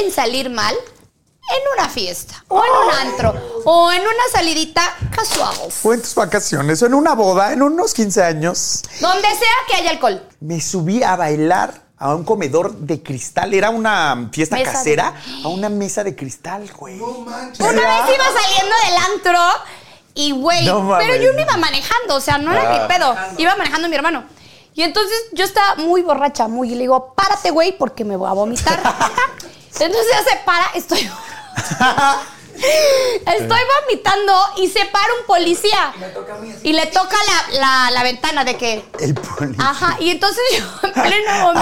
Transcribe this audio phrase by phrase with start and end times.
[0.00, 3.34] Pueden salir mal en una fiesta, o en un antro,
[3.66, 5.54] o en una salidita casual.
[5.70, 8.80] Fue en tus vacaciones o en una boda, en unos 15 años.
[8.98, 10.26] Donde sea que haya alcohol.
[10.40, 13.52] Me subí a bailar a un comedor de cristal.
[13.52, 15.14] Era una fiesta Mesa de- casera.
[15.44, 16.98] A una mesa de cristal, güey.
[16.98, 19.38] Una vez iba saliendo del antro
[20.14, 22.78] y, güey, No pero yo no iba manejando, o sea, no era Ah.
[22.80, 23.14] mi pedo.
[23.36, 24.24] Iba manejando mi hermano.
[24.72, 28.30] Y entonces yo estaba muy borracha, muy, y le digo, párate, güey, porque me voy
[28.30, 28.80] a vomitar.
[29.80, 31.10] entonces ya se para, estoy...
[33.26, 35.92] Estoy vomitando y se para un policía.
[36.62, 37.16] Y le toca
[37.52, 38.84] la, la- la ventana de que.
[38.98, 39.56] El policía.
[39.70, 39.96] Ajá.
[40.00, 41.52] Y entonces yo, en pleno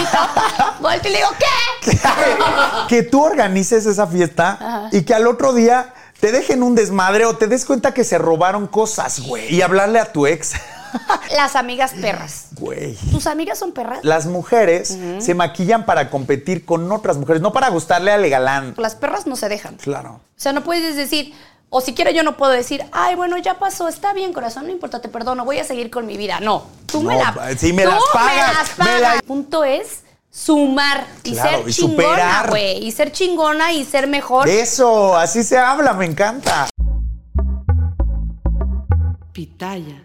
[0.80, 1.98] volteo y le digo, ¿qué?
[2.88, 7.36] que tú organices esa fiesta y que al otro día te dejen un desmadre o
[7.36, 9.54] te des cuenta que se robaron cosas, güey.
[9.54, 10.54] Y hablarle a tu ex.
[11.36, 12.48] Las amigas perras.
[12.58, 12.94] Güey.
[13.10, 14.00] ¿Tus amigas son perras?
[14.02, 18.74] Las mujeres se maquillan para competir con otras mujeres, no para gustarle al galán.
[18.76, 19.76] Las perras no se dejan.
[19.76, 20.14] Claro.
[20.14, 21.34] O sea, no puedes decir,
[21.70, 25.00] o siquiera yo no puedo decir, ay, bueno, ya pasó, está bien, corazón, no importa,
[25.00, 26.40] te perdono, voy a seguir con mi vida.
[26.40, 29.00] No, tú me la sí, me tú las pagas, las me pagas.
[29.00, 30.00] la- El punto es
[30.30, 32.50] sumar y Claro, ser y chingona, superar.
[32.50, 32.84] güey.
[32.86, 34.48] Y ser chingona y ser mejor.
[34.48, 36.68] Eso, así se habla, me encanta.
[39.32, 40.02] Pitaya.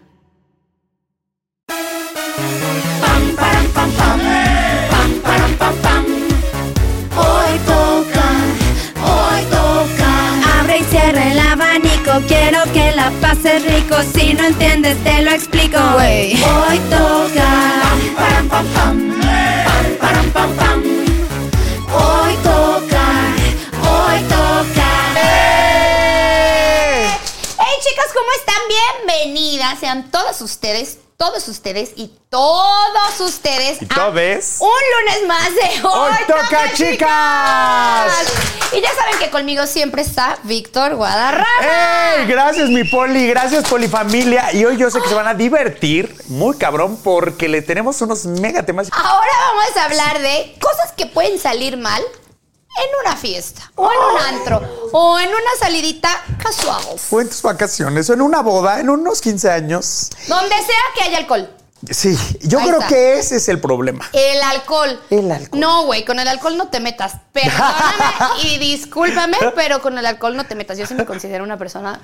[7.16, 8.26] Hoy toca,
[9.04, 10.60] hoy toca.
[10.60, 12.12] Abre y cierra el abanico.
[12.26, 13.96] Quiero que la pases rico.
[14.14, 15.78] Si no entiendes, te lo explico.
[15.78, 16.38] Hoy
[16.90, 17.82] toca.
[21.92, 23.06] Hoy toca,
[23.82, 24.90] hoy toca.
[27.58, 28.62] Hey chicas, ¿cómo están?
[29.06, 29.78] Bienvenidas.
[29.78, 33.80] Sean todas ustedes, todos ustedes y todos ustedes.
[33.80, 34.58] ¿Y a todes?
[34.60, 38.32] Un lunes más de Hoy, Hoy Toca, chicas.
[38.72, 41.46] Y ya saben que conmigo siempre está Víctor Guadarrama.
[42.16, 42.26] ¡Ey!
[42.26, 43.28] Gracias, mi poli.
[43.28, 44.52] Gracias, polifamilia.
[44.52, 48.26] Y hoy yo sé que se van a divertir muy cabrón porque le tenemos unos
[48.26, 48.88] mega temas.
[48.92, 52.02] Ahora vamos a hablar de cosas que pueden salir mal
[52.76, 56.10] en una fiesta, o en un antro, o en una salidita
[56.42, 56.98] casual.
[56.98, 60.10] Fue en tus vacaciones o en una boda, en unos 15 años.
[60.26, 61.48] Donde sea que haya alcohol.
[61.90, 62.88] Sí, yo Ahí creo está.
[62.88, 64.08] que ese es el problema.
[64.12, 64.98] El alcohol.
[65.10, 65.60] El alcohol.
[65.60, 67.14] No, güey, con el alcohol no te metas.
[67.32, 68.04] Perdóname
[68.42, 70.78] y discúlpame, pero con el alcohol no te metas.
[70.78, 72.00] Yo sí me considero una persona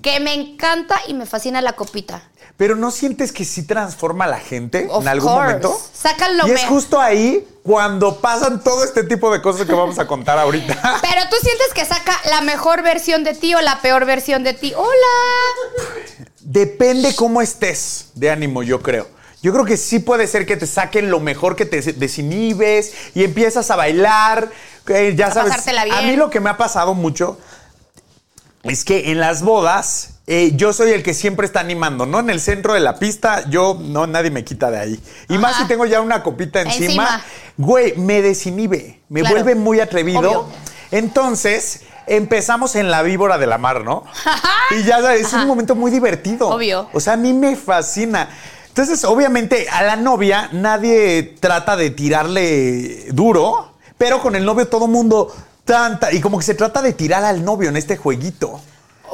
[0.00, 2.22] que me encanta y me fascina la copita.
[2.56, 5.46] Pero ¿no sientes que sí transforma a la gente Of en algún course.
[5.46, 5.80] momento?
[5.92, 9.98] Sacan lo Y es justo ahí cuando pasan todo este tipo de cosas que vamos
[9.98, 10.74] a contar ahorita.
[11.02, 14.54] Pero tú sientes que saca la mejor versión de ti o la peor versión de
[14.54, 14.74] ti.
[14.76, 15.88] Hola.
[16.40, 19.08] Depende cómo estés de ánimo, yo creo.
[19.42, 23.24] Yo creo que sí puede ser que te saquen lo mejor, que te desinhibes y
[23.24, 24.50] empiezas a bailar.
[24.88, 25.92] eh, ya A sabes, bien.
[25.92, 27.38] a mí lo que me ha pasado mucho
[28.62, 32.20] es que en las bodas eh, yo soy el que siempre está animando, ¿no?
[32.20, 35.00] En el centro de la pista, yo no, nadie me quita de ahí.
[35.28, 37.24] Y más si tengo ya una copita encima, Encima.
[37.56, 39.34] güey, me desinhibe, me Claro.
[39.36, 40.20] vuelve muy atrevido.
[40.20, 40.46] Obvio.
[40.92, 44.04] Entonces, empezamos en la víbora de la mar, ¿no?
[44.78, 46.48] y ya sabes, es un momento muy divertido.
[46.48, 46.88] Obvio.
[46.92, 48.28] O sea, a mí me fascina.
[48.68, 54.86] Entonces, obviamente, a la novia nadie trata de tirarle duro, pero con el novio todo
[54.86, 55.34] mundo
[55.72, 56.12] tanta.
[56.12, 58.60] Y como que se trata de tirar al novio en este jueguito.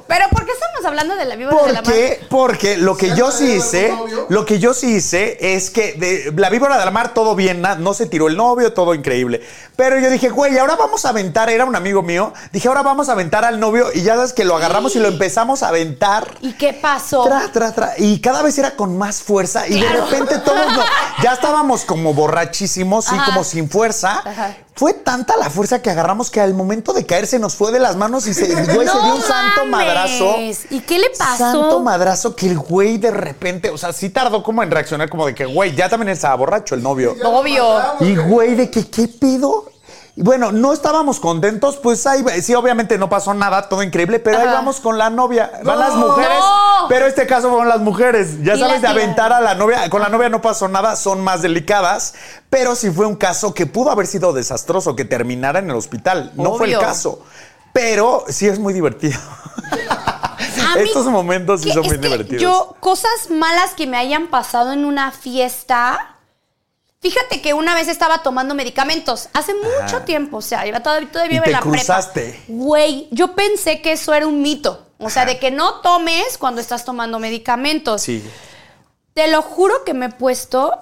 [0.06, 2.02] Pero ¿por qué estamos hablando de la víbora de la ¿Por mar?
[2.30, 3.92] Porque lo que yo sí hice,
[4.28, 7.60] lo que yo sí hice es que de la víbora de la mar todo bien,
[7.62, 9.42] na- no se tiró el novio, todo increíble.
[9.74, 13.08] Pero yo dije, güey, ahora vamos a aventar, era un amigo mío, dije, ahora vamos
[13.08, 16.28] a aventar al novio y ya sabes que lo agarramos y lo empezamos a aventar.
[16.42, 17.24] ¿Y qué pasó?
[17.24, 17.94] Tra, tra, tra.
[17.98, 19.66] Y cada vez era con más fuerza.
[19.66, 20.04] Y Claro.
[20.06, 20.84] de repente todos no-
[21.24, 23.24] ya estábamos como borrachísimos, Ajá.
[23.26, 24.22] como sin fuerza.
[24.24, 24.56] Ajá.
[24.78, 27.80] Fue tanta la fuerza que agarramos que al momento de caer se nos fue de
[27.80, 29.86] las manos y se, güey, se dio un santo mames.
[29.88, 30.36] madrazo.
[30.70, 31.36] ¿Y qué le pasó?
[31.36, 35.26] Santo madrazo que el güey de repente, o sea, sí tardó como en reaccionar, como
[35.26, 37.16] de que, güey, ya también estaba borracho el novio.
[37.24, 37.80] Obvio.
[37.98, 39.66] Y güey, de que, ¿qué pedo?
[40.18, 44.38] Y bueno, no estábamos contentos, pues ahí, sí, obviamente no pasó nada, todo increíble, pero
[44.38, 44.54] ahí Ajá.
[44.54, 45.60] vamos con la novia.
[45.62, 46.88] Van las mujeres, No.
[46.88, 48.42] pero este caso fueron las mujeres.
[48.42, 49.88] Ya sabes, de aventar a la novia.
[49.88, 52.14] Con la novia no pasó nada, son más delicadas,
[52.50, 56.32] pero sí fue un caso que pudo haber sido desastroso, que terminara en el hospital.
[56.34, 57.22] No fue el caso.
[57.72, 59.20] Pero sí es muy divertido.
[60.74, 62.42] A Estos momentos sí son muy divertidos.
[62.42, 66.16] Yo, cosas malas que me hayan pasado en una fiesta.
[67.00, 71.38] Fíjate que una vez estaba tomando medicamentos, hace mucho tiempo, o sea, iba todavía, todavía
[71.38, 72.22] Y te en la cruzaste.
[72.30, 72.44] prepa.
[72.48, 74.84] Güey, yo pensé que eso era un mito.
[74.98, 78.02] O sea, de que no tomes cuando estás tomando medicamentos.
[78.02, 78.28] Sí.
[79.14, 80.76] Te lo juro que me he puesto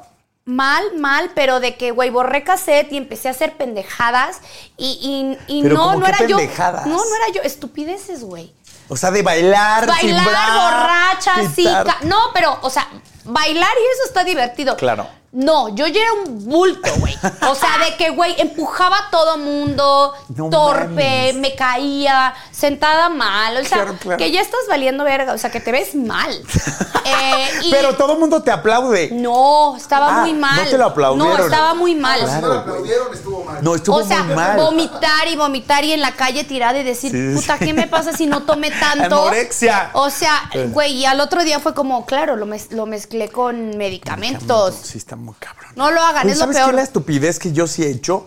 [0.46, 4.38] mal, mal, pero de que, güey, borré cassette y empecé a hacer pendejadas
[4.78, 6.38] y, y, y Pero no, ¿cómo no era yo.
[6.38, 6.86] pendejadas?
[6.86, 7.42] No, no era yo.
[7.42, 8.54] Estupideces, güey.
[8.88, 11.68] O sea, de bailar, Bailar bra, borracha, sí.
[12.04, 12.88] No, pero, o sea,
[13.24, 14.76] bailar y eso está divertido.
[14.76, 15.08] Claro.
[15.36, 17.14] No, yo ya era un bulto, güey.
[17.48, 21.34] O sea, de que, güey, empujaba a todo mundo, No torpe, mames.
[21.36, 23.54] me caía, sentada mal.
[23.58, 24.16] O sea, Claro, claro.
[24.16, 25.34] que ya estás valiendo verga.
[25.34, 26.30] O sea, que te ves mal.
[27.08, 29.10] Eh, y- Pero todo el mundo te aplaude.
[29.12, 30.64] No, estaba Ah, muy mal.
[30.64, 31.38] no te lo aplaudieron.
[31.38, 32.18] No, estaba muy mal.
[32.18, 32.58] Claro, Si no güey.
[32.58, 33.58] aplaudieron, estuvo mal.
[33.62, 34.56] No, estuvo o sea, muy mal.
[34.56, 37.66] vomitar y vomitar y en la calle tirada y decir, Sí, puta, sí.
[37.66, 39.04] ¿qué me pasa si no tomé tanto?
[39.04, 39.90] Anorexia.
[39.92, 43.76] O sea, güey, y al otro día fue como, claro, lo, mez- lo mezclé con
[43.76, 44.74] medicamentos.
[44.82, 45.72] Sí, está muy cabrón.
[45.76, 46.70] No lo hagan, Oye, es lo ¿Sabes peor.
[46.70, 48.24] qué la estupidez que yo sí he hecho?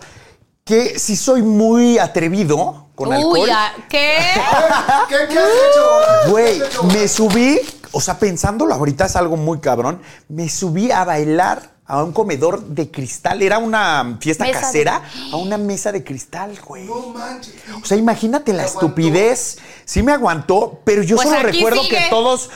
[0.64, 3.46] Que sí soy muy atrevido con Uy, alcohol.
[3.48, 4.18] ya, ¿qué?
[5.08, 6.30] ¿Qué, qué has hecho?
[6.30, 6.62] Güey,
[6.92, 7.58] me subí,
[7.92, 12.62] o sea, pensándolo ahorita es algo muy cabrón, me subí a bailar a un comedor
[12.66, 13.42] de cristal.
[13.42, 15.02] Era una fiesta Mesa de- casera,
[15.32, 16.84] a una mesa de cristal, güey.
[16.84, 17.52] No manches.
[17.82, 19.58] O sea, imagínate la estupidez.
[19.86, 21.96] Sí me aguantó, pero yo Pues solo recuerdo sigue.
[21.98, 22.48] que todos,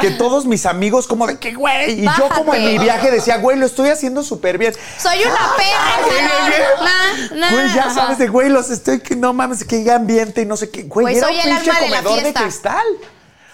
[0.00, 2.72] que todos mis amigos como de que, güey, y yo como en Bájate.
[2.72, 4.74] mi viaje decía, güey, lo estoy haciendo súper bien.
[4.98, 6.84] Soy una perra.
[6.84, 7.50] Nah, nah.
[7.50, 10.70] Güey, ya sabes de, güey, los estoy, que no mames, que ambiente y no sé
[10.70, 10.84] qué.
[10.84, 12.40] Güey, era soy un el pinche alma de la comedor de fiesta.
[12.42, 12.86] cristal.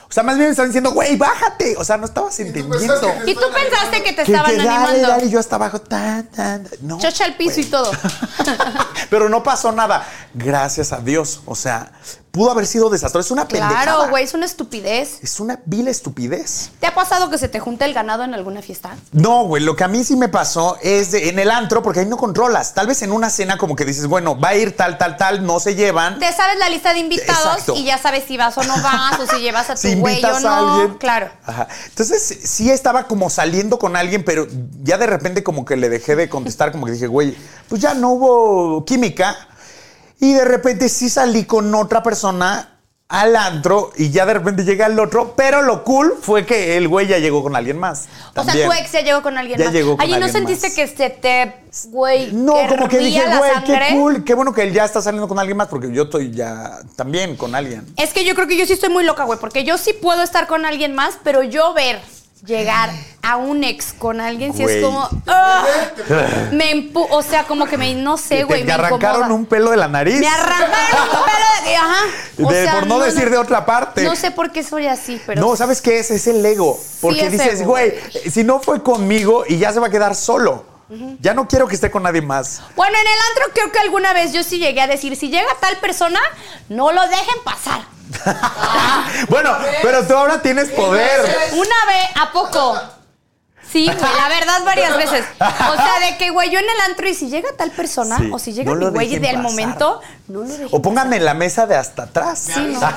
[0.06, 1.75] O sea, más bien me estaban diciendo, güey, bájate.
[1.76, 2.94] O sea, no estabas entendiendo.
[3.26, 5.08] Y tú pensaste que te Que- estaban que dale, animando.
[5.08, 5.81] dale, y yo hasta abajo.
[5.81, 6.99] tan, tan, no.
[6.99, 7.91] Chocha al piso y todo.
[9.11, 10.06] Pero no pasó nada.
[10.35, 11.41] Gracias a Dios.
[11.46, 11.91] O sea,
[12.35, 13.29] pudo haber sido desastroso.
[13.29, 13.83] Es una pendejada.
[13.85, 15.19] Claro, güey, es una estupidez.
[15.23, 16.71] Es una vil estupidez.
[16.81, 18.97] ¿Te ha pasado que se te junte el ganado en alguna fiesta?
[19.13, 22.01] No, güey, lo que a mí sí me pasó es de- en el antro, porque
[22.01, 22.75] ahí no controlas.
[22.75, 25.47] Tal vez en una cena como que dices, bueno, va a ir tal, tal, tal,
[25.47, 26.19] no se llevan.
[26.19, 27.75] Te sabes la lista de invitados Exacto.
[27.77, 30.23] y ya sabes si vas o no vas o si llevas a tu Si güey
[30.25, 30.49] o no.
[30.49, 30.99] a alguien.
[30.99, 31.31] Claro.
[31.47, 31.69] Ajá.
[31.89, 34.49] Entonces, sí estaba como saliendo con alguien, pero
[34.83, 37.37] ya de repente como que le dejé de contestar, como que dije, güey,
[37.69, 39.37] pues ya no hubo química.
[40.21, 42.71] Y de repente sí salí con otra persona
[43.07, 46.89] al antro y ya de repente llega el otro, pero lo cool fue que el
[46.89, 48.07] güey ya llegó con alguien más.
[48.35, 49.75] O sea, tu ex ya llegó con alguien Ya más.
[49.75, 50.75] llegó con Allí no alguien sentiste más.
[50.75, 51.55] que se te,
[51.91, 55.29] güey, No, como que dije, güey, qué cool, qué bueno que él ya está saliendo
[55.29, 57.87] con alguien más, porque yo estoy ya también con alguien.
[57.99, 60.23] Es que yo creo que yo sí estoy muy loca, güey, porque yo sí puedo
[60.23, 62.01] estar con alguien más, pero yo ver
[62.44, 62.91] llegar
[63.23, 64.79] a un ex con alguien sí Güey.
[64.79, 65.64] es como ¡ah!
[66.52, 69.35] me empu o sea, como que me no sé, güey, te me arrancaron incomoda.
[69.35, 70.20] un pelo de la nariz.
[70.20, 72.02] Me arrancaron un pelo de ajá.
[72.43, 74.02] O De- sea, por no, decir de otra parte.
[74.02, 76.11] No sé por qué soy así, pero no, ¿sabes qué es?
[76.11, 76.79] Es el ego.
[77.00, 78.31] Porque es dices, ego, güey, güey.
[78.31, 80.74] si no fue conmigo y ya se va a quedar solo.
[81.20, 82.62] Ya no quiero que esté con nadie más.
[82.76, 85.49] Bueno, en el antro creo que alguna vez yo sí llegué a decir, si llega
[85.61, 86.20] tal persona,
[86.69, 87.82] no lo dejen pasar.
[89.29, 91.20] bueno, pero tú ahora tienes poder.
[91.52, 92.81] Una vez, ¿a poco?
[93.71, 95.25] Sí, güey, la verdad varias veces.
[95.41, 98.31] O sea, de que, güey, yo en el antro y si llega tal persona, Sí,
[98.33, 99.37] o si llega no mi güey del pasar.
[99.43, 102.47] momento, no lo dejen O pónganme en la mesa de hasta atrás.
[102.49, 102.94] Me avisan,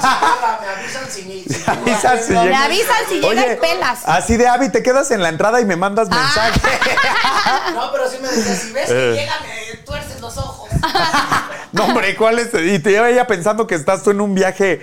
[1.09, 2.63] si llega, me avisan si Me avisan si Me llega.
[2.65, 3.99] avisan si llega y pelas.
[4.05, 6.59] Así de Avi, te quedas en la entrada y me mandas mensaje.
[7.73, 8.93] No, pero sí me decía, si ves Eh.
[8.93, 10.69] que llega, me tuerces los ojos.
[11.73, 12.47] No, hombre, ¿cuál es?
[12.53, 14.81] Y te lleva ella pensando que estás tú en un viaje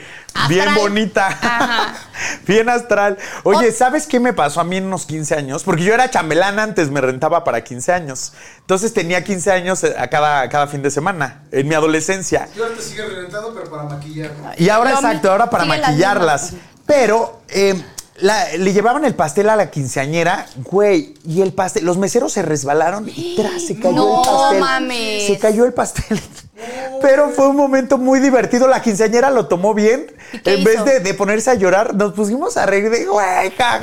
[0.49, 1.27] bien bonita.
[1.29, 1.95] Ajá.
[2.47, 3.17] bien astral.
[3.43, 5.65] Oye, ¿sabes qué me pasó a mí en unos 15 años?
[5.65, 8.35] Porque yo era chambelán antes, me rentaba para 15 años.
[8.61, 12.49] Entonces tenía 15 años eh, a cada, cada fin de semana, en mi adolescencia.
[12.55, 14.31] Yo ahora te sigue reventando, pero para maquillar.
[14.37, 14.51] ¿no?
[14.59, 16.53] Y ahora, exacto, ahora para maquillarlas.
[16.87, 17.83] Pero eh,
[18.17, 22.43] la- le llevaban el pastel a la quinceañera, güey, y el pastel, los meseros se
[22.43, 24.61] resbalaron y tras, se cayó No el pastel.
[24.61, 25.27] mames.
[25.27, 26.21] Se cayó el pastel.
[27.03, 28.69] Pero fue un momento muy divertido.
[28.69, 30.07] La quinceañera lo tomó bien.
[30.33, 30.71] ¿Y qué En hizo?
[30.71, 33.81] vez de, de ponerse a llorar, nos pusimos a reír de, güey, ja".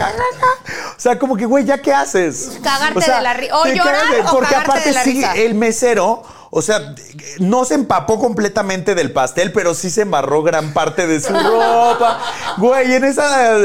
[0.98, 2.58] O sea, como que, güey, ¿ya qué haces?
[2.64, 3.96] Cagarte de la ri- o ¿qué llorar
[4.28, 5.34] o Porque cagarte aparte de la sí, risa.
[5.36, 6.24] el mesero,
[6.54, 6.94] O sea,
[7.40, 12.20] no se empapó completamente del pastel, pero sí se embarró gran parte de su ropa.
[12.58, 13.22] Güey, en ese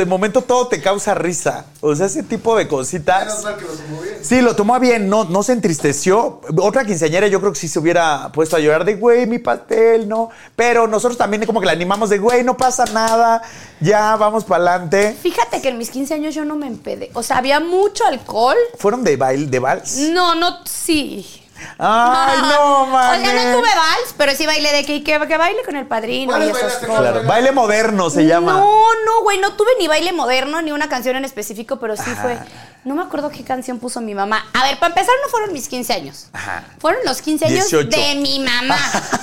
[0.07, 1.65] momento todo te causa risa.
[1.81, 3.43] O sea, ese tipo de Menos cositas.
[3.43, 4.19] mal que lo tomó bien.
[4.23, 6.41] Sí, lo tomó bien, no, no se entristeció.
[6.61, 10.09] Otra quinceañera yo creo que sí se hubiera puesto a llorar de, güey, mi pastel,
[10.09, 10.31] no.
[10.55, 13.43] Pero nosotros también como que la animamos de, güey, no pasa nada,
[13.81, 15.17] ya vamos para adelante.
[15.21, 17.11] Fíjate que en mis 15 años yo no me empedé.
[17.15, 18.57] O sea, había mucho alcohol.
[18.79, 19.97] ¿Fueron de baile, de vals?
[20.13, 21.43] No, no, sí.
[21.79, 23.21] Ay, no, O man.
[23.21, 26.33] sea, no tuve vals, pero sí bailé de que, que, que baile con el padrino
[26.33, 27.01] ¿Cuáles y esas cosas.
[27.01, 28.53] Claro, baile moderno se llama.
[28.53, 28.65] No,
[29.05, 32.39] no, güey, no tuve ni baile moderno ni una canción en específico, pero sí fue.
[32.85, 34.47] No me acuerdo qué canción puso mi mamá.
[34.55, 36.29] A ver, para empezar, no fueron mis 15 años.
[36.33, 36.63] Ajá.
[36.79, 37.89] Fueron los 15 años 18.
[37.89, 38.79] de mi mamá.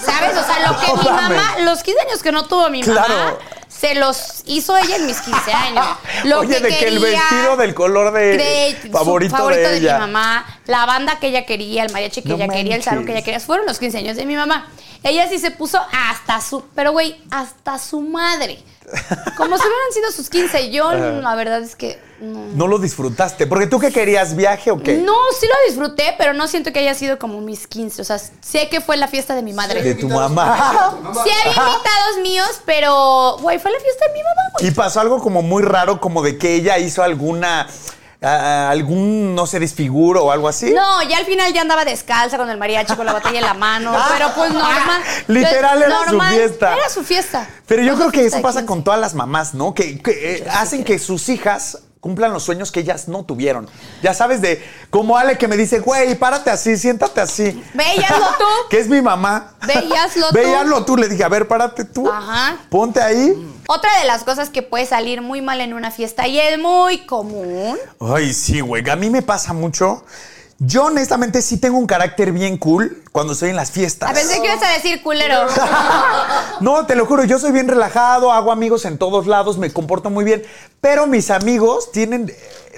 [0.06, 0.38] ¿Sabes?
[0.38, 3.06] O sea, lo que No mi mamá, los 15 años que no tuvo mi mamá,
[3.06, 3.40] Claro.
[3.84, 5.86] Se los hizo ella en mis 15 años.
[6.24, 9.96] Lo Oye, de que el vestido del color de favorito, de ella.
[9.96, 13.06] mi mamá, la banda que ella quería, el mariachi que No ella quería, el salón
[13.06, 14.70] que ella quería, fueron los 15 años de mi mamá.
[15.04, 18.64] Ella sí se puso hasta su, pero güey, hasta su madre.
[19.36, 20.72] Como si hubieran sido sus 15.
[20.72, 22.40] Yo, la verdad es que no.
[22.54, 23.48] No lo disfrutaste.
[23.48, 24.98] Porque tú qué querías, viaje o qué?
[24.98, 28.02] No, sí lo disfruté, pero no siento que haya sido como mis 15.
[28.02, 29.82] O sea, sé que fue la fiesta de mi madre.
[29.82, 30.96] De tu mamá.
[31.24, 34.68] Sí había invitados míos, pero, güey, fue la fiesta de mi mamá, güey.
[34.68, 37.68] Y pasó algo como muy raro, como de que ella hizo alguna.
[38.22, 40.72] algún, no sé, desfiguro o algo así.
[40.72, 43.54] No, ya al final ya andaba descalza con el mariachi, con la botella en la
[43.54, 45.02] mano, pero pues normal.
[45.28, 46.74] Literal era su Normal, fiesta.
[46.74, 47.50] Era su fiesta.
[47.68, 48.66] Pero yo creo su que eso pasa 15.
[48.66, 49.74] con todas las mamás, ¿no?
[49.74, 53.70] Que, que, eh, hacen que sus hijas cumplan los sueños que ellas no tuvieron.
[54.02, 57.64] Ya sabes, de como Ale que me dice, güey, párate así, siéntate así.
[57.74, 58.44] Ve y hazlo tú.
[58.70, 59.54] que es mi mamá.
[59.66, 60.34] Ve y hazlo tú.
[60.34, 60.98] Ve y hazlo tú.
[60.98, 62.10] Le dije, a ver, párate tú.
[62.10, 62.58] Ajá.
[62.70, 63.34] Ponte ahí.
[63.70, 67.06] Otra de las cosas que puede salir muy mal en una fiesta y es muy
[67.06, 67.78] común.
[68.02, 68.88] Ay, sí, güey.
[68.90, 70.04] A mí me pasa mucho.
[70.66, 74.10] Yo, honestamente, sí tengo un carácter bien cool cuando estoy en las fiestas.
[74.10, 75.46] A pensé que ibas a decir culero.
[76.62, 80.10] No, te lo juro, yo soy bien relajado, hago amigos en todos lados, me comporto
[80.10, 80.44] muy bien.
[80.80, 82.32] Pero mis amigos tienen.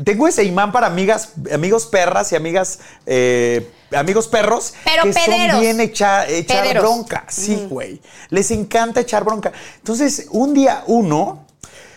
[0.04, 2.80] Tengo ese imán para amigas, amigos perras y amigas.
[3.06, 4.74] eh, amigos perros.
[4.84, 5.52] Pero que pederos.
[5.52, 6.84] son bien echa- echar Pederos.
[6.84, 7.26] bronca.
[7.30, 8.02] Sí, güey.
[8.30, 9.52] Les encanta echar bronca.
[9.78, 11.46] Entonces, un día uno.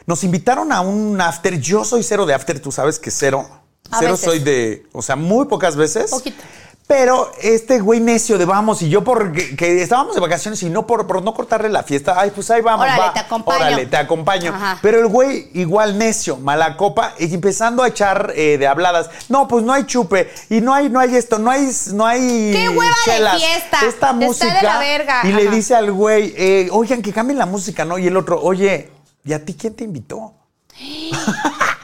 [0.07, 1.61] Nos invitaron a un after.
[1.61, 3.47] Yo soy cero de after, tú sabes que cero.
[3.90, 4.25] A cero veces.
[4.25, 4.87] soy de.
[4.92, 6.11] O sea, muy pocas veces.
[6.11, 6.42] Poquito.
[6.87, 10.87] Pero este güey necio de vamos y yo por que, estábamos de vacaciones y no
[10.87, 13.12] por, por no cortarle la fiesta, ay, pues ahí vamos, Órale, va.
[13.12, 13.59] te acompaño.
[13.59, 14.54] Órale, te acompaño.
[14.54, 14.78] Ajá.
[14.80, 19.11] Pero el güey igual necio, mala copa, y empezando a echar eh, de habladas.
[19.28, 22.52] No, pues no hay chupe y no hay no hay esto, no hay no hay
[22.54, 23.37] ¡Qué hueva de chelas.
[23.37, 23.76] fiesta!
[23.76, 25.21] Esta Está de música la verga.
[25.25, 28.40] y le dice al güey, eh, "Oigan, que cambien la música, ¿no?" Y el otro,
[28.40, 28.90] "Oye,
[29.26, 30.33] ¿y a ti quién te invitó?"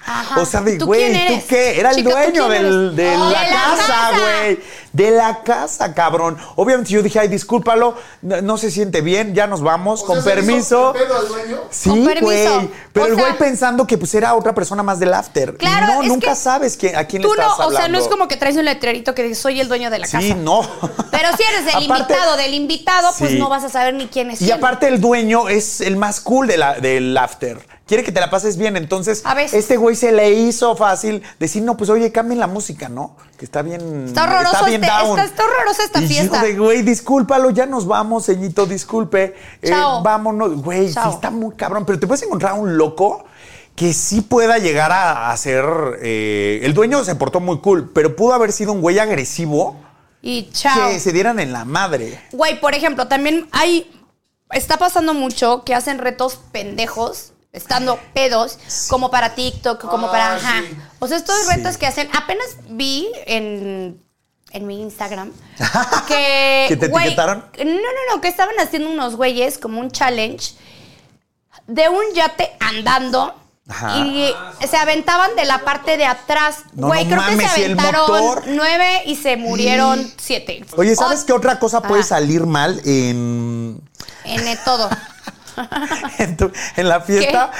[0.07, 0.35] Ajá.
[0.41, 1.79] O sea, de ¿Tú güey, ¿tú qué?
[1.79, 4.61] Era el Chica, ¿tú dueño del- de Oh, la de la casa, güey.
[4.93, 6.37] De la casa, cabrón.
[6.57, 10.23] Obviamente yo dije, ay, discúlpalo, no, no se siente bien, ya nos vamos, O con
[10.23, 10.93] sea, ¿se le hizo permiso.
[10.93, 11.61] de pedo al dueño?
[11.71, 12.27] Sí, Con permiso.
[12.27, 12.71] güey.
[12.93, 15.51] Pero O el güey sea- pensando que pues era otra persona más del after.
[15.55, 17.75] Y Claro, no, es nunca que sabes que, a quién le Tú estás no, hablando.
[17.75, 19.99] o sea, no es como que traes un letrerito que dice soy el dueño de
[20.01, 20.35] la Sí, casa.
[20.35, 20.61] no.
[21.11, 23.39] Pero si eres el Aparte- invitado del invitado, pues Sí.
[23.39, 24.59] no vas a saber ni quién es Y quién.
[24.59, 27.74] aparte el dueño es el más cool de la- del after.
[27.87, 28.77] Quiere que te la pases bien.
[28.79, 29.59] Entonces, A veces.
[29.61, 33.15] este güey se le hizo fácil decir, no, pues oye, cambien la música, ¿no?
[33.37, 34.07] Que está bien.
[34.07, 35.19] Está horroroso bien este- down.
[35.19, 36.43] está- está horrorosa esta Y yo fiesta.
[36.43, 39.35] de, güey, discúlpalo, ya nos vamos, ceñito, disculpe.
[39.61, 40.03] Eh, Chao.
[40.03, 40.63] vámonos.
[40.63, 41.85] Güey, sí está muy cabrón.
[41.85, 43.25] Pero te puedes encontrar un loco
[43.77, 45.65] que sí pueda llegar a, a ser.
[46.01, 49.77] eh, el dueño se portó muy cool, pero pudo haber sido un güey agresivo
[50.23, 50.89] Y chao.
[50.89, 52.19] que se dieran en la madre.
[52.33, 53.91] Güey, por ejemplo, también hay.
[54.53, 58.59] Está pasando mucho que hacen retos pendejos, estando pedos,
[58.91, 60.35] como para TikTok, como Ah, para.
[60.37, 60.61] Ajá.
[60.69, 60.77] sí.
[60.99, 62.09] O sea, estos retos que hacen.
[62.15, 64.03] Apenas vi en.
[64.51, 65.33] En mi Instagram.
[66.07, 66.67] Que.
[66.69, 67.45] ¿Que te güey, etiquetaron?
[67.59, 68.21] No, no, no.
[68.21, 70.53] Que estaban haciendo unos güeyes como un challenge
[71.67, 73.35] de un yate andando.
[73.67, 73.97] Ajá.
[73.99, 74.31] Y
[74.69, 76.59] se aventaban de la parte de atrás.
[76.75, 80.65] No, Güey, no creo que se ¿y el aventaron nueve y se murieron siete.
[80.77, 82.11] Oye, ¿sabes qué otra cosa puede Ajá.
[82.11, 83.81] salir mal en,
[84.25, 84.89] En todo.
[86.19, 87.51] en, tu- en la fiesta?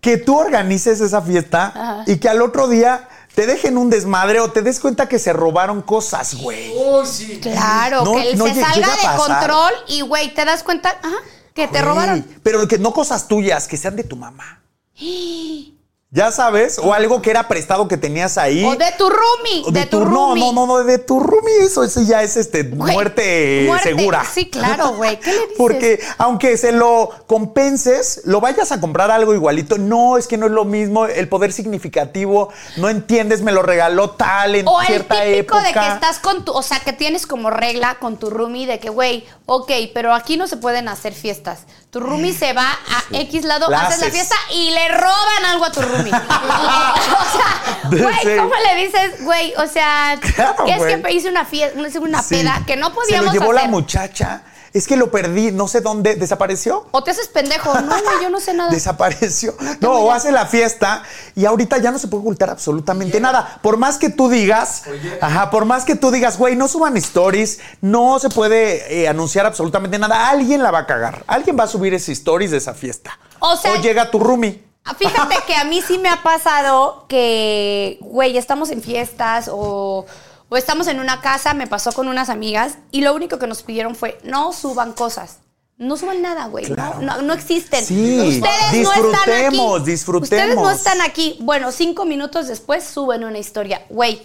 [0.00, 4.50] Que tú organices esa fiesta y que al otro día te dejen un desmadre o
[4.50, 6.72] te des cuenta que se robaron cosas, güey.
[6.76, 7.38] Uy, sí.
[7.42, 11.16] Claro, No, que él no se salga de control y, güey, te das cuenta ajá,
[11.54, 12.26] que te Güey, robaron.
[12.42, 14.62] Pero que no cosas tuyas, que sean de tu mamá.
[16.16, 18.64] Ya sabes, o algo que era prestado que tenías ahí.
[18.64, 19.62] O de tu roomie.
[19.66, 20.42] O De, tu, roomie.
[20.42, 23.88] no, no, no, de tu roomie, eso, eso ya es este Güey, muerte, muerte.
[23.94, 24.24] segura.
[24.24, 25.20] Sí, claro, güey.
[25.20, 25.54] ¿Qué le dices?
[25.58, 29.76] Porque aunque se lo compenses, lo vayas a comprar algo igualito.
[29.76, 31.04] No, es que no es lo mismo.
[31.04, 35.62] El poder significativo, no entiendes, me lo regaló tal en O el cierta típico época.
[35.64, 38.78] de que estás con tu, o sea, que tienes como regla con tu roomie de
[38.78, 41.60] que, güey, ok, pero aquí no se pueden hacer fiestas.
[41.90, 45.64] Tu roomie se va a X lado, La haces la fiesta y le roban algo
[45.66, 46.05] a tu roomie.
[46.12, 47.90] o sea,
[48.22, 48.36] güey.
[48.38, 49.54] ¿cómo le dices, güey?
[49.56, 52.36] O sea, Claro, es que hice una fiesta, una, una Sí.
[52.36, 53.64] peda que no podíamos Se lo llevó hacer.
[53.64, 54.42] la muchacha.
[54.72, 56.16] Es que lo perdí, no sé dónde.
[56.16, 56.86] ¿Desapareció?
[56.90, 57.72] O te haces pendejo.
[57.80, 58.70] No, güey, yo no sé nada.
[58.70, 59.54] Desapareció.
[59.80, 61.02] No o hace la fiesta
[61.34, 63.58] y ahorita ya no se puede ocultar absolutamente nada.
[63.62, 64.82] Por más que tú digas,
[65.22, 69.46] ajá, por más que tú digas, güey, no suban stories, no se puede eh, anunciar
[69.46, 70.28] absolutamente nada.
[70.28, 71.24] Alguien la va a cagar.
[71.26, 73.18] Alguien va a subir ese stories de esa fiesta.
[73.38, 74.65] O sea- llega tu roomie.
[74.98, 80.06] Fíjate que a mí sí me ha pasado que, güey, estamos en fiestas o,
[80.48, 83.62] o estamos en una casa, me pasó con unas amigas y lo único que nos
[83.62, 85.38] pidieron fue no suban cosas.
[85.78, 86.66] No suban nada, güey.
[86.68, 87.02] no- Claro.
[87.02, 87.84] No, no existen.
[87.84, 89.50] Sí, Ustedes no están aquí.
[89.50, 90.22] disfrutemos, disfrutemos.
[90.22, 91.36] Ustedes no están aquí.
[91.40, 93.84] Bueno, cinco minutos después suben una historia.
[93.90, 94.22] Güey,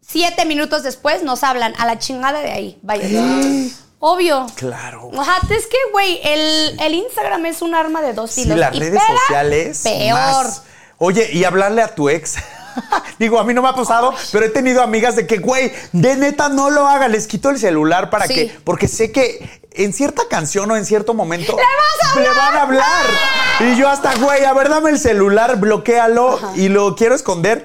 [0.00, 2.78] siete minutos después nos hablan a la chingada de ahí.
[2.82, 3.06] Vaya.
[4.06, 4.46] Obvio.
[4.56, 5.10] Claro.
[5.18, 8.78] Ajá, es que, güey, el, el Instagram es un arma de dos Sí, las Y
[8.80, 9.80] redes peda, sociales.
[9.82, 10.12] Peor.
[10.18, 10.62] más.
[10.98, 12.34] Oye, y hablarle a tu ex.
[13.18, 16.16] Digo, a mí no me ha pasado, pero he tenido amigas de que, güey, de
[16.16, 18.34] neta no lo haga, les quito el celular para Sí.
[18.34, 22.56] que, porque sé que en cierta canción o en cierto momento vas a le van
[22.56, 23.06] a hablar.
[23.60, 27.64] Y yo hasta, güey, a ver, dame el celular, bloquéalo y lo quiero esconder.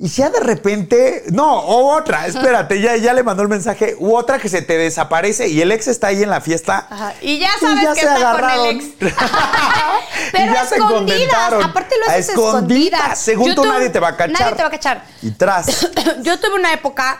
[0.00, 4.14] Y ya de repente, no, o otra, espérate, ya, ya le mandó el mensaje, u
[4.14, 6.86] otra que se te desaparece y el ex está ahí en la fiesta.
[6.88, 8.84] Ajá, Y ya sabes que se está con el ex.
[9.00, 11.18] Y Pero ya se escondidas.
[11.18, 11.62] contentaron.
[11.64, 12.54] Aparte lo haces escondidas.
[13.00, 13.18] escondidas.
[13.18, 14.40] Según Yo tú, tuve- nadie te va a cachar.
[14.40, 15.04] Nadie te va a cachar.
[15.22, 15.90] Y tras.
[16.22, 17.18] Yo tuve una época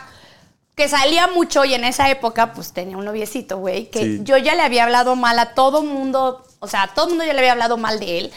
[0.75, 4.19] que salía mucho y en esa época pues tenía un noviecito, güey, que Sí.
[4.23, 6.45] yo ya le había hablado mal a todo mundo.
[6.61, 8.33] O sea, a todo el mundo ya le había hablado mal de él.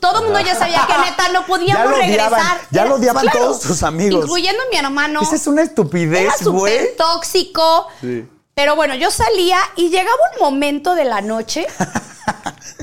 [0.00, 2.60] Todo el mundo ya sabía que neta no podíamos Ya lo odiaban, regresar.
[2.70, 4.24] ya lo odiaban todos tus amigos.
[4.24, 5.20] Incluyendo mi hermano.
[5.20, 6.96] Esa es una estupidez, güey.
[6.96, 7.88] tóxico.
[8.00, 8.26] Sí.
[8.54, 11.66] Pero bueno, yo salía y llegaba un momento de la noche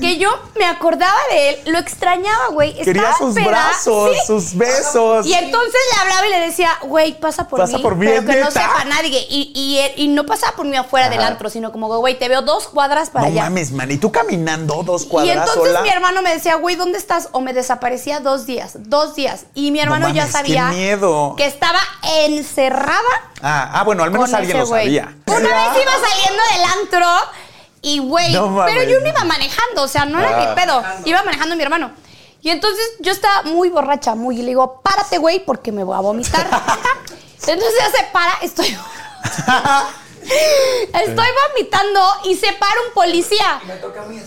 [0.00, 2.74] que yo me acordaba de él, lo extrañaba, güey.
[2.82, 4.26] Quería sus peda, brazos, sí.
[4.26, 5.24] sus besos.
[5.26, 7.82] Y entonces le hablaba y le decía, güey, pasa por Pasa mí.
[7.82, 9.24] por mí, pero ¿es que no sepa nadie.
[9.30, 12.42] Y, y, y no pasaba por mí afuera del antro, sino como, güey, te veo
[12.42, 13.44] dos cuadras para No allá.
[13.44, 13.90] mames, man.
[13.90, 15.82] Y tú caminando dos Y cuadras entonces sola.
[15.82, 17.28] mi hermano me decía, güey, ¿dónde estás?
[17.32, 19.46] O me desaparecía dos días, dos días.
[19.54, 21.34] Y mi hermano ya mames, sabía miedo.
[21.36, 23.00] que estaba encerrada
[23.46, 25.14] Ah, ah, bueno, al menos alguien lo sabía.
[25.26, 27.06] Una vez iba saliendo del antro
[27.84, 30.48] y, güey, No pero yo no iba manejando, o sea, no era Ah.
[30.48, 30.82] mi pedo.
[31.04, 31.92] Iba manejando mi hermano.
[32.42, 35.96] Y entonces yo estaba muy borracha, muy, y le digo, párate, güey, porque me voy
[35.96, 36.46] a vomitar.
[37.46, 38.76] entonces ya se para, estoy...
[40.24, 43.60] Estoy vomitando y se para un policía.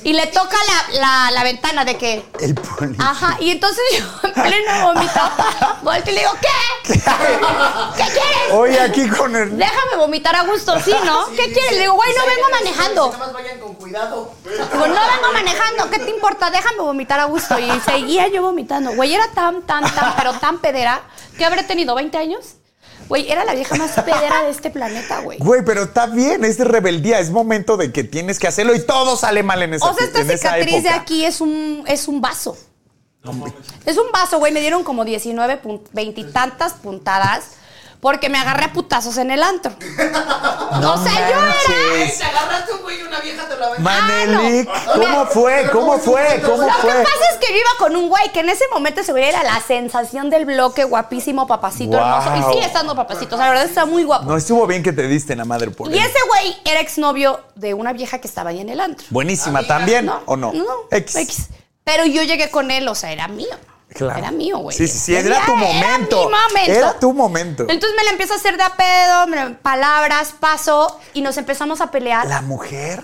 [0.03, 0.57] Y le toca
[0.91, 2.25] la, la- la ventana de que.
[2.39, 2.95] El poli.
[2.99, 3.37] Ajá.
[3.39, 5.19] Y entonces yo en pleno vómito
[5.81, 6.93] volteo y le digo, ¿qué?
[6.93, 8.51] ¿Qué quieres?
[8.53, 9.57] Oye, aquí con el.
[9.57, 11.27] Déjame vomitar a gusto, ¿sí, no?
[11.35, 11.71] ¿Qué quieres?
[11.73, 13.05] Le digo, güey, no vengo manejando.
[13.07, 14.31] Nada más vayan con cuidado.
[14.43, 16.49] Digo, no vengo manejando, ¿qué te importa?
[16.49, 17.57] Déjame vomitar a gusto.
[17.59, 18.91] Y seguía yo vomitando.
[18.93, 21.01] Güey, era tan, tan, tan, pero tan pedera
[21.37, 22.56] que habré tenido 20 años.
[23.07, 25.37] Güey, era la vieja más pedera de este planeta, güey.
[25.39, 28.79] Güey, pero está bien, es de rebeldía, es momento de que tienes que hacerlo y
[28.85, 32.21] todo sale mal en esa O sea, esta cicatriz de aquí es un, es un
[32.21, 32.57] vaso.
[33.85, 34.53] Es un vaso, güey.
[34.53, 37.43] Me dieron como 19, pun- veintitantas puntadas
[37.99, 39.71] porque me agarré a putazos en el antro.
[39.81, 42.11] o sea, yo era...
[42.17, 43.79] Te agarraste un güey y una vieja te la ve.
[43.79, 45.01] Manelik, Ah, no.
[45.01, 45.69] ¿cómo fue?
[45.71, 46.41] ¿Cómo fue?
[46.45, 46.91] ¿Cómo Lo fue?
[46.91, 49.29] que pasa es que yo iba con un güey que en ese momento se veía
[49.29, 52.05] era la sensación del bloque, guapísimo, papacito, Wow.
[52.21, 52.49] hermoso.
[52.51, 54.25] Y sigue estando papacito, o sea, la verdad está muy guapo.
[54.25, 55.99] No estuvo bien que te diste la madre por y él.
[56.05, 59.07] ese güey era exnovio de una vieja que estaba ahí en el antro.
[59.09, 60.51] Buenísima también, ¿o no?
[60.53, 61.47] No, X.
[61.83, 63.55] Pero yo llegué con él, o sea, era mío.
[63.89, 64.19] Claro.
[64.19, 64.75] Era mío, güey.
[64.77, 66.17] Sí, sí, sí, era tu momento.
[66.17, 66.71] Era mi momento.
[66.71, 67.63] Era tu momento.
[67.69, 71.81] Entonces me la empiezo a hacer de a pedo, me- palabras, paso, y nos empezamos
[71.81, 72.27] a pelear.
[72.27, 73.03] La mujer.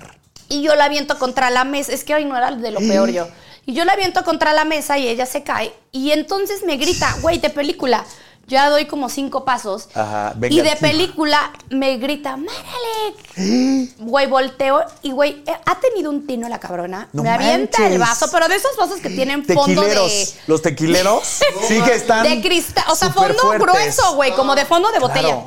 [0.50, 1.94] Y yo la aviento contra la mesa.
[1.94, 3.28] Es que hoy no era de lo peor yo.
[3.66, 5.74] Y yo la aviento contra la mesa y ella se cae.
[5.92, 8.04] Y entonces me grita, güey, de película.
[8.48, 9.88] Ya doy como cinco pasos.
[9.94, 13.90] Ajá, y de película me grita, ¡Márale!
[14.00, 17.08] Güey, volteo y, güey, eh, ha tenido un tino la cabrona.
[17.14, 20.28] No me avienta el vaso, pero de esos vasos que tienen fondo de...
[20.48, 21.24] Los tequileros
[21.68, 22.24] sí que están.
[22.24, 23.66] De cristal, o sea, fondo fuertes.
[23.68, 25.08] grueso, güey, como de fondo de Claro.
[25.08, 25.38] botella.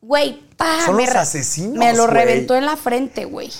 [0.00, 3.52] Güey, pa, Son me los asesinos, Me lo reventó en la frente, güey.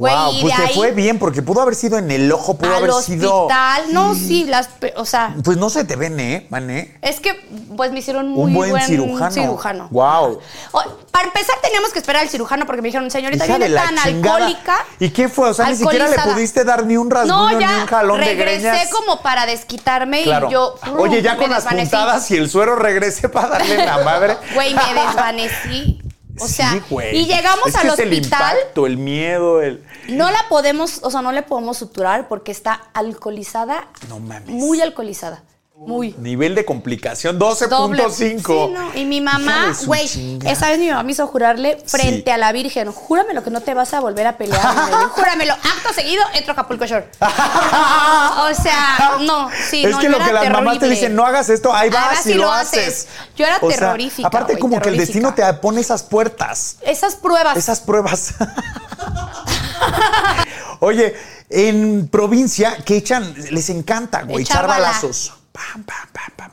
[0.00, 2.32] Güey, wow, y pues de te ahí fue bien, porque pudo haber sido en el
[2.32, 3.42] ojo, pudo al haber sido.
[3.44, 3.82] hospital.
[3.92, 6.96] No, sí, las, o sea, Pues no se te ven, ¿eh, mané?
[7.02, 7.34] es que
[7.76, 9.30] pues me hicieron muy Un buen, cirujano.
[9.30, 9.88] cirujano.
[9.90, 10.40] Wow.
[10.72, 13.94] O- para empezar teníamos que esperar al cirujano porque me dijeron, señorita, Hija viene tan
[13.96, 14.36] chingada.
[14.36, 14.76] alcohólica.
[14.98, 15.50] ¿Y qué fue?
[15.50, 18.24] O sea, ni siquiera le pudiste dar ni un rasguño No, ni un jalón de
[18.26, 18.88] regresé greñas.
[18.88, 20.48] como para desquitarme Claro.
[20.48, 20.76] y yo.
[20.96, 21.90] Oye, ya con las desvanecí.
[21.90, 24.38] puntadas y el suero regrese para darle la madre.
[24.54, 26.00] Güey, me desvanecí.
[26.40, 27.16] O sea, güey.
[27.16, 28.56] y llegamos es al que es el hospital.
[28.56, 29.84] impacto, el miedo, el.
[30.08, 33.88] No la podemos, o sea, no le podemos suturar porque está alcoholizada.
[34.08, 34.48] No mames.
[34.48, 35.42] Muy alcoholizada.
[35.82, 36.14] Muy.
[36.18, 37.66] Nivel de complicación Doble.
[37.66, 38.10] 12.5.
[38.12, 38.36] Sí,
[38.74, 38.94] no.
[38.94, 40.04] Y mi mamá, güey,
[40.44, 42.30] esa vez mi mamá me hizo jurarle frente Sí.
[42.30, 44.60] a la Virgen, júramelo que no te vas a volver a pelear.
[45.12, 45.54] júramelo.
[45.54, 47.08] Acto seguido, entro a Acapulco Shore.
[47.20, 51.14] O sea, no, sí, es no, que yo lo era que las mamás te dicen,
[51.14, 52.78] no hagas esto, ahí vas vas y lo lo haces.
[52.86, 53.08] haces.
[53.36, 57.16] Yo era O sea, terrorífica, Aparte, como que el destino te pone esas puertas, Esas
[57.16, 57.56] pruebas.
[57.56, 58.34] esas pruebas.
[60.80, 61.14] Oye,
[61.48, 64.86] en provincia que echan, les encanta, güey, Echar echar bala.
[64.88, 65.34] balazos.
[65.52, 66.50] Pam, pam, pam, pam.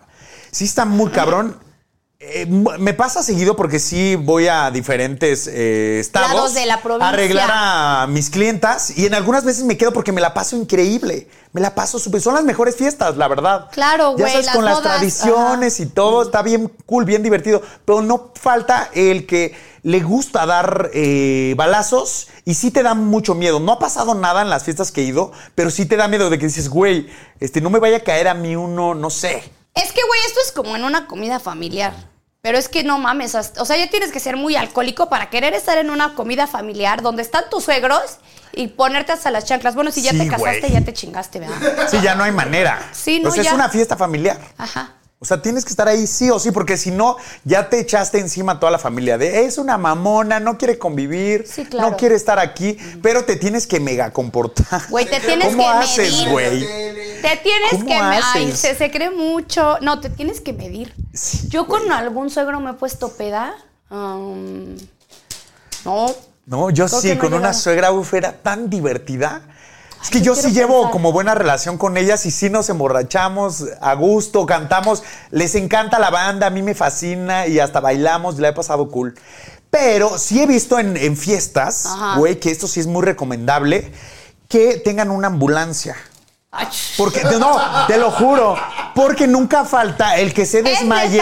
[0.51, 1.57] Sí está muy cabrón.
[2.19, 7.05] Eh, me pasa seguido porque sí voy a diferentes eh, estados Lados de la provincia.
[7.05, 10.55] a arreglar a mis clientas y en algunas veces me quedo porque me la paso
[10.55, 11.27] increíble.
[11.53, 12.19] Me la paso súper.
[12.21, 13.69] Son las mejores fiestas, la verdad.
[13.71, 17.61] Claro, Ya güey, sabes, las con las tradiciones y todo está bien cool, bien divertido.
[17.85, 19.55] Pero no falta el que
[19.87, 23.61] le gusta dar eh, balazos y sí te da mucho miedo.
[23.61, 26.29] No ha pasado nada en las fiestas que he ido, pero sí te da miedo
[26.29, 27.07] de que dices, güey,
[27.39, 29.37] este, no me vaya a caer a mí uno, no sé.
[29.75, 31.93] Es que, güey, esto es como en una comida familiar.
[32.41, 35.53] Pero es que no mames, o sea, ya tienes que ser muy alcohólico para querer
[35.53, 38.17] estar en una comida familiar donde están tus suegros
[38.51, 39.73] y ponerte hasta las chanclas.
[39.73, 41.87] Bueno, si ya Sí, te casaste, ya te chingaste, ¿verdad?
[41.89, 42.89] Sí, ya no hay manera.
[42.91, 43.55] Sí, no, O sea, es ya.
[43.55, 44.37] una fiesta familiar.
[44.57, 44.95] Ajá.
[45.19, 48.19] O sea, tienes que estar ahí sí o sí, porque si no, ya te echaste
[48.19, 51.89] encima a toda la familia de es una mamona, no quiere convivir, Sí, claro.
[51.89, 54.83] no quiere estar aquí, pero te tienes que mega comportar.
[54.89, 56.29] Güey, te tienes ¿Cómo que haces, medir.
[56.29, 56.59] güey?
[57.23, 58.59] Te tienes ¿Cómo que me- Ay, haces?
[58.59, 59.77] se, se cree mucho.
[59.81, 60.93] No, te tienes que medir.
[61.13, 63.55] Sí, Yo con algún suegro me he puesto peda.
[63.89, 64.75] um,
[65.83, 66.13] no.
[66.45, 69.41] No, yo Creo sí, no con una suegra uf, era tan divertida.
[70.01, 70.91] Es que yo sí llevo pensar.
[70.91, 76.09] como buena relación con ellas y sí nos emborrachamos a gusto, cantamos, les encanta la
[76.09, 79.15] banda, a mí me fascina y hasta bailamos, la he pasado cool.
[79.69, 83.91] Pero sí he visto en, en fiestas, güey, que esto sí es muy recomendable,
[84.47, 85.95] que tengan una ambulancia.
[86.51, 88.55] Ay, Porque, no, te lo juro,
[88.95, 91.21] porque nunca falta el que se desmaye,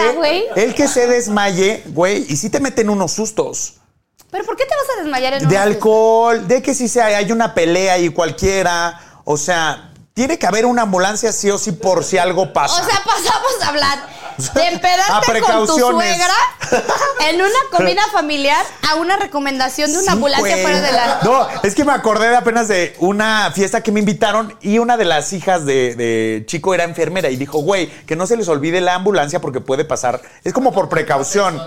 [0.54, 3.74] el que se desmaye, güey, y sí te meten unos sustos.
[4.30, 7.02] ¿Pero por qué te vas a desmayar en De una alcohol, de que si se
[7.02, 9.00] hay una pelea y cualquiera.
[9.24, 12.80] O sea, tiene que haber una ambulancia sí o sí por si algo pasa.
[12.80, 13.98] O sea, pasamos a hablar
[14.38, 16.34] de A empedarte con tu suegra
[17.28, 20.62] en una comida familiar a una recomendación de una Sí, ambulancia güey.
[20.62, 21.20] fuera de la.
[21.22, 24.96] No, es que me acordé de apenas de una fiesta que me invitaron y una
[24.96, 28.48] de las hijas de, de chico era enfermera y dijo, güey, que no se les
[28.48, 30.20] olvide la ambulancia porque puede pasar.
[30.44, 31.60] Es como por precaución.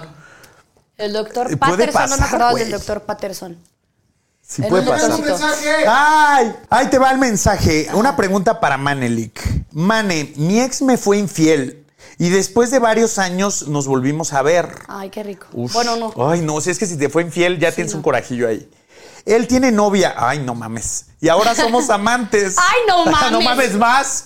[0.99, 3.57] El doctor Eh, Patterson, no me acordaba del doctor Patterson.
[4.45, 5.11] Sí puede pasar.
[5.11, 5.69] un mensaje!
[5.87, 6.55] ¡Ay!
[6.69, 7.87] Ahí te va el mensaje.
[7.93, 9.39] Una pregunta para Manelik.
[9.71, 11.85] Mane, mi ex me fue infiel
[12.17, 14.75] y después de varios años nos volvimos a ver.
[14.87, 15.47] Ay, qué rico.
[15.53, 15.71] Uf.
[15.73, 16.13] Bueno, no.
[16.29, 17.99] Ay, no, si es que si te fue infiel ya tienes no.
[17.99, 18.69] un corajillo ahí.
[19.25, 20.15] Él tiene novia.
[20.17, 21.05] Ay, no mames.
[21.21, 22.55] Y ahora somos amantes.
[22.57, 23.31] Ay, no mames.
[23.31, 24.25] no mames más.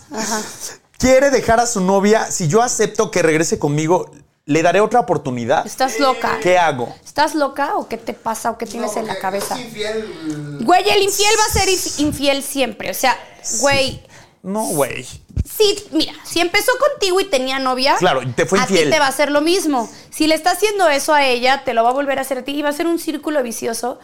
[0.97, 2.31] Quiere dejar a su novia.
[2.31, 4.09] Si yo acepto que regrese conmigo,
[4.45, 5.65] ¿le daré otra oportunidad?
[5.65, 6.39] ¿Estás loca?
[6.41, 6.93] ¿Qué hago?
[7.03, 9.60] ¿Estás loca o qué te pasa o qué tienes No, en la cabeza?
[9.60, 10.60] infiel.
[10.63, 12.91] Güey, el infiel va a ser inf- infiel siempre.
[12.91, 13.17] O sea,
[13.62, 14.03] güey.
[14.41, 15.06] No, güey.
[15.06, 18.86] Sí, mira, si empezó contigo y tenía novia, Claro, y te fue a infiel.
[18.86, 19.89] ti te va a hacer lo mismo.
[20.10, 22.41] Si le está haciendo eso a ella, te lo va a volver a hacer a
[22.43, 23.99] ti y va a ser un círculo vicioso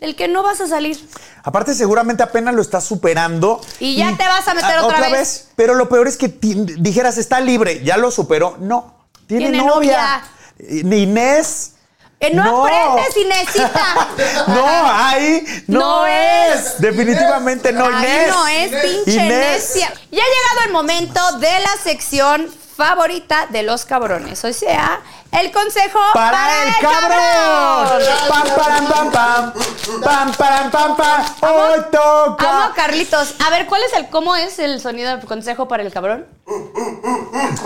[0.00, 0.98] del que no vas a salir.
[1.42, 3.60] Aparte, seguramente apenas lo estás superando.
[3.78, 5.48] Y ya te vas a meter otra vez.
[5.56, 6.28] Pero lo peor es que
[6.78, 8.56] dijeras, está libre, ya lo superó.
[8.60, 9.03] No,
[9.38, 10.22] tiene, Tiene novia.
[10.58, 11.72] Ni Inés.
[12.20, 14.08] Eh, no, aprendes, Inésita.
[14.46, 16.54] No, ahí no, No es.
[16.66, 16.80] es.
[16.80, 18.28] Definitivamente no, Ahí Inés.
[18.28, 19.28] no es pinche Inés.
[19.74, 19.88] necia.
[20.10, 24.44] Ya ha llegado el momento de la sección favorita de los cabrones.
[24.44, 25.00] O sea,
[25.32, 28.00] el consejo Para, el cabrón.
[28.28, 29.52] Pam, pam, pam, pam.
[30.02, 31.24] Pam, pam, pam, pam.
[31.40, 32.50] Hoy toca.
[32.64, 33.34] Amo Carlitos.
[33.44, 36.26] A ver, ¿cuál es el cómo es el sonido del consejo para el cabrón?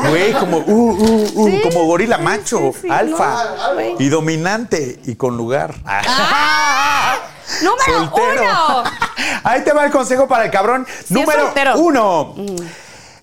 [0.09, 3.45] Güey, como, uh, uh, uh, Sí, como gorila sí, macho, sí, sí, alfa.
[3.75, 5.75] no, y dominante y con lugar.
[5.85, 7.17] ¡Ah!
[7.63, 8.43] Número Soltero.
[8.43, 8.85] uno.
[9.45, 12.35] Ahí te va el consejo para el cabrón número soltero.
[12.37, 12.57] Mm.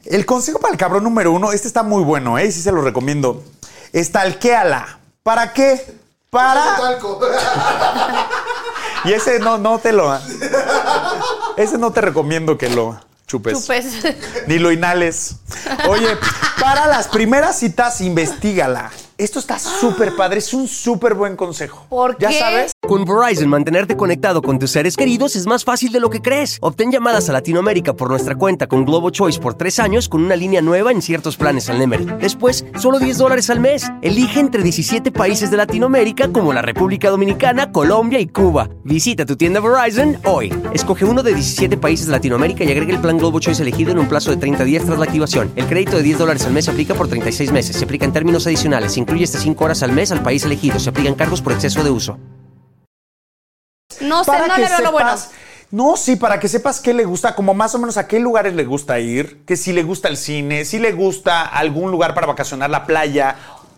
[0.05, 2.51] El consejo para el cabrón número uno, este está muy bueno, ¿eh?
[2.51, 3.43] Sí se lo recomiendo.
[3.91, 4.99] Estalquéala.
[5.23, 5.97] ¿Para qué?
[6.29, 6.77] Para.
[6.77, 7.19] Talco.
[9.05, 10.17] Y ese no, no te lo.
[11.57, 13.61] Ese no te recomiendo que lo chupes.
[13.61, 13.85] Chupes.
[14.47, 15.35] Ni lo inhales.
[15.87, 16.17] Oye,
[16.59, 18.91] para las primeras citas, investigala.
[19.17, 21.85] Esto está súper padre, es un súper buen consejo.
[21.87, 22.37] ¿Por ¿Ya qué?
[22.37, 22.71] sabes?
[22.85, 26.57] Con Verizon, mantenerte conectado con tus seres queridos es más fácil de lo que crees.
[26.59, 30.35] Obtén llamadas a Latinoamérica por nuestra cuenta con Globo Choice por tres años con una
[30.35, 32.05] línea nueva en ciertos planes al Nemery.
[32.19, 33.89] Después, solo 10 dólares al mes.
[34.01, 38.69] Elige entre 17 países de Latinoamérica como la República Dominicana, Colombia y Cuba.
[38.83, 40.53] Visita tu tienda Verizon hoy.
[40.73, 43.99] Escoge uno de 17 países de Latinoamérica y agrega el plan Globo Choice elegido en
[43.99, 45.53] un plazo de 30 días tras la activación.
[45.55, 47.77] El crédito de 10 dólares al mes se aplica por 36 meses.
[47.77, 48.97] Se aplica en términos adicionales.
[49.05, 50.79] Incluye hasta 5 horas al mes al país elegido.
[50.79, 52.17] Se aplican cargos por exceso de uso.
[54.01, 55.15] No sé, para no que le veo lo bueno.
[55.69, 58.55] No, sí, para que sepas qué le gusta, como más o menos a qué lugares
[58.55, 62.25] le gusta ir, que si le gusta el cine, si le gusta algún lugar para
[62.25, 63.35] vacacionar, la playa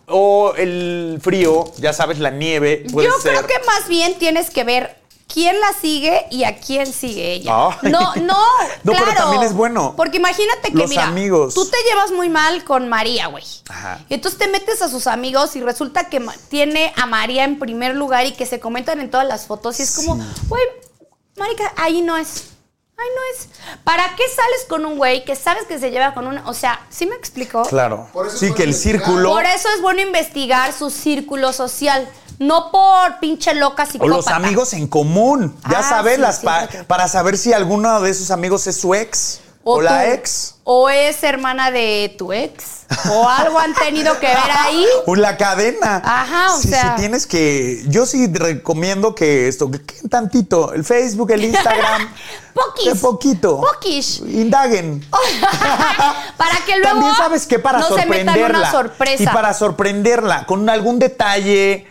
[0.08, 2.86] o el frío, ya sabes, la nieve.
[2.94, 3.34] Puede Yo ser.
[3.34, 4.96] creo que más bien tienes que ver
[5.32, 7.54] quién la sigue y a quién sigue ella.
[7.82, 7.92] Ay.
[7.92, 8.38] No, no,
[8.84, 9.20] No, pero claro.
[9.22, 9.94] también es bueno.
[9.96, 11.54] Porque imagínate que, Los mira, amigos.
[11.54, 13.44] tú te llevas muy mal con María, güey.
[13.70, 14.00] Ajá.
[14.10, 17.96] Y entonces te metes a sus amigos y resulta que tiene a María en primer
[17.96, 20.16] lugar y que se comentan en todas las fotos y es como,
[20.48, 20.64] güey,
[21.38, 22.50] marica, ahí no es.
[23.00, 23.50] Ahí no es.
[23.84, 26.50] ¿Para qué sales con un güey que sabes que se lleva con una...
[26.50, 27.62] O sea, ¿sí me explicó?
[27.62, 28.10] Claro.
[28.12, 29.02] Por eso es Sí, que el investigar.
[29.06, 32.10] círculo Por eso es bueno investigar su círculo social,
[32.40, 34.16] no por pinche loca o psicópata.
[34.16, 35.56] los amigos en común.
[35.70, 36.86] Ya Ah, sabes, sí, las sí, pa- ok.
[36.88, 40.56] para saber si alguno de esos amigos es su ex o, la tú, ex.
[40.64, 42.86] O es hermana de tu ex.
[43.12, 44.86] O algo han tenido que ver ahí.
[45.08, 46.02] O la cadena.
[46.06, 46.96] Ajá, o sí, sea.
[46.96, 47.84] Sí, tienes que.
[47.88, 50.74] Yo sí recomiendo que esto, que tantito.
[50.74, 52.14] El Facebook, el Instagram.
[52.54, 52.94] Poquis.
[52.94, 53.60] De poquito.
[53.62, 54.20] Poquish.
[54.22, 55.06] Indaguen.
[56.38, 58.60] Para que luego También sabes que para no se metan sorprenderla.
[58.60, 59.24] una sorpresa.
[59.24, 61.88] Y para sorprenderla con algún detalle,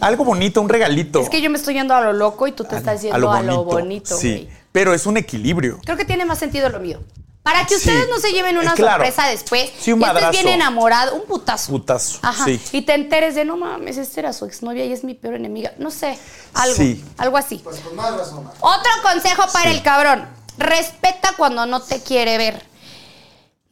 [0.00, 1.20] algo bonito, un regalito.
[1.20, 3.42] Es que yo me estoy yendo a lo loco y tú te estás yendo a
[3.42, 4.48] lo bonito, Sí, güey.
[4.72, 5.80] pero es un equilibrio.
[5.84, 7.00] Creo que tiene más sentido lo mío.
[7.42, 7.88] Para que Sí.
[7.88, 9.04] ustedes no se lleven una claro.
[9.04, 9.70] sorpresa después.
[9.78, 10.32] Sí, un y estés madrazo.
[10.32, 11.70] bien enamorado, un putazo.
[11.70, 12.44] Putazo, Ajá.
[12.44, 12.60] sí.
[12.72, 15.72] Y te enteres de, no mames, esta era su exnovia y es mi peor enemiga.
[15.78, 16.18] No sé,
[16.54, 16.74] algo.
[16.74, 17.04] Sí.
[17.18, 17.60] Algo así.
[17.62, 18.50] Pues con más razón.
[18.60, 20.26] Otro consejo para el cabrón.
[20.58, 22.60] Respeta cuando no te quiere ver.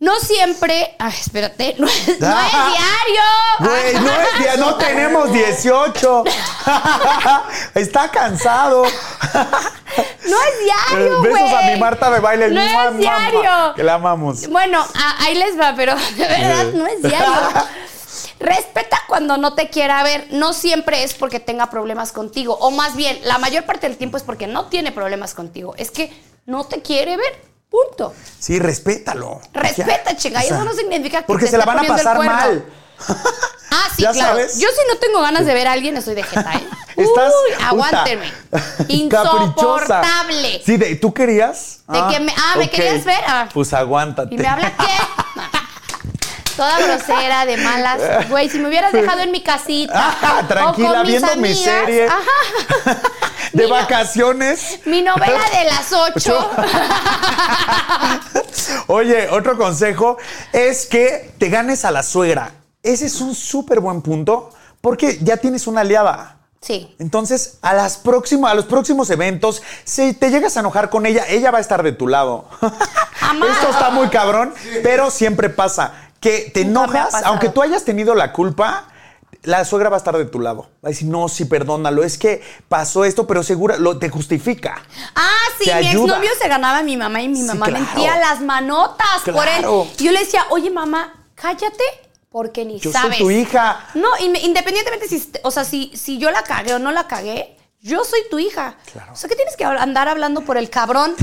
[0.04, 0.94] No siempre.
[0.98, 1.76] Ay, espérate.
[1.78, 3.22] No es, no es diario.
[3.60, 6.24] Güey, no, es día- no tenemos 18.
[7.74, 8.84] Está cansado.
[10.26, 11.32] No es diario, güey.
[11.34, 12.48] Besos a mi Marta de baile.
[12.48, 13.74] No Mua, es diario.
[13.76, 14.48] Que la amamos.
[14.48, 17.32] Bueno, a- ahí les va, pero de verdad no es diario.
[18.40, 20.26] Respeta cuando no te quiera ver.
[20.30, 22.56] No siempre es porque tenga problemas contigo.
[22.60, 25.74] O más bien, la mayor parte del tiempo es porque no tiene problemas contigo.
[25.76, 26.10] Es que
[26.46, 27.53] no te quiere ver.
[27.70, 28.14] Punto.
[28.38, 29.40] Sí, respétalo.
[29.52, 30.40] Respeta, chinga.
[30.40, 32.64] O sea, eso no significa que Porque te se la van a pasar mal.
[33.76, 34.28] Ah, sí, Ya claro.
[34.28, 34.56] sabes.
[34.60, 36.64] Yo si no tengo ganas de ver a alguien, estoy de jeta, ¿eh?
[36.96, 37.32] Estás.
[37.48, 39.24] Uy, caprichosa.
[39.24, 40.62] Insoportable.
[40.64, 41.80] Sí, de, ¿tú querías?
[41.88, 43.18] De que me- ah, ¿me querías ver?
[43.26, 43.48] Ah.
[43.52, 44.32] Pues aguántate.
[44.32, 44.84] ¿Y me habla qué?
[46.56, 48.28] Toda grosera, de malas.
[48.28, 50.14] Güey, si me hubieras dejado en mi casita.
[50.22, 52.06] Ah, o tranquila, con mis viendo mi serie.
[52.06, 53.00] Ajá.
[53.52, 54.80] De Mi no- vacaciones.
[54.84, 56.50] Mi novela de las ocho.
[58.88, 60.16] Oye, otro consejo
[60.52, 62.50] es que te ganes a la suegra.
[62.82, 66.38] Ese es un súper buen punto porque ya tienes una aliada.
[66.60, 66.94] Sí.
[66.98, 71.50] Entonces, a, las a los próximos eventos, si te llegas a enojar con ella, ella
[71.50, 72.48] va a estar de tu lado.
[73.20, 73.46] Amá.
[73.52, 75.92] Esto está muy cabrón, pero siempre pasa
[76.24, 78.88] que te enojas, aunque tú hayas tenido la culpa,
[79.42, 80.62] la suegra va a estar de tu lado.
[80.82, 84.74] Va a decir, no, sí, perdónalo, es que pasó esto, pero segura, lo, te justifica.
[85.14, 86.14] Ah, sí, mi ayuda.
[86.14, 87.84] exnovio se ganaba a mi mamá y mi Sí, mamá claro.
[87.84, 89.58] mentía las manotas por él.
[89.58, 89.86] Claro.
[89.98, 91.84] Y yo le decía, oye, mamá, cállate
[92.30, 93.18] porque ni Yo sabes.
[93.18, 93.86] soy tu hija.
[93.94, 97.56] No, in- independientemente si, o sea, si, si yo la cagué o no la cagué,
[97.84, 98.76] yo soy tu hija.
[98.90, 99.12] Claro.
[99.12, 101.14] O sea, que tienes que andar hablando por el cabrón.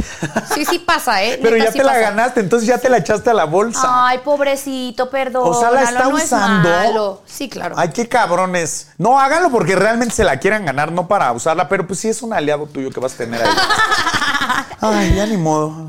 [0.53, 1.39] Sí, sí pasa, ¿eh?
[1.41, 4.07] Pero Neta, ya sí te la ganaste, entonces ya te la echaste a la bolsa.
[4.07, 5.43] Ay, pobrecito, perdón.
[5.45, 6.69] O sea, la está no usando.
[6.69, 7.21] Es malo.
[7.25, 7.75] Sí, claro.
[7.77, 8.89] Ay, qué cabrones.
[8.99, 12.21] No, háganlo porque realmente se la quieran ganar, no para usarla, pero pues sí es
[12.21, 13.49] un aliado tuyo que vas a tener ahí.
[14.81, 15.87] Ay, ya ni modo.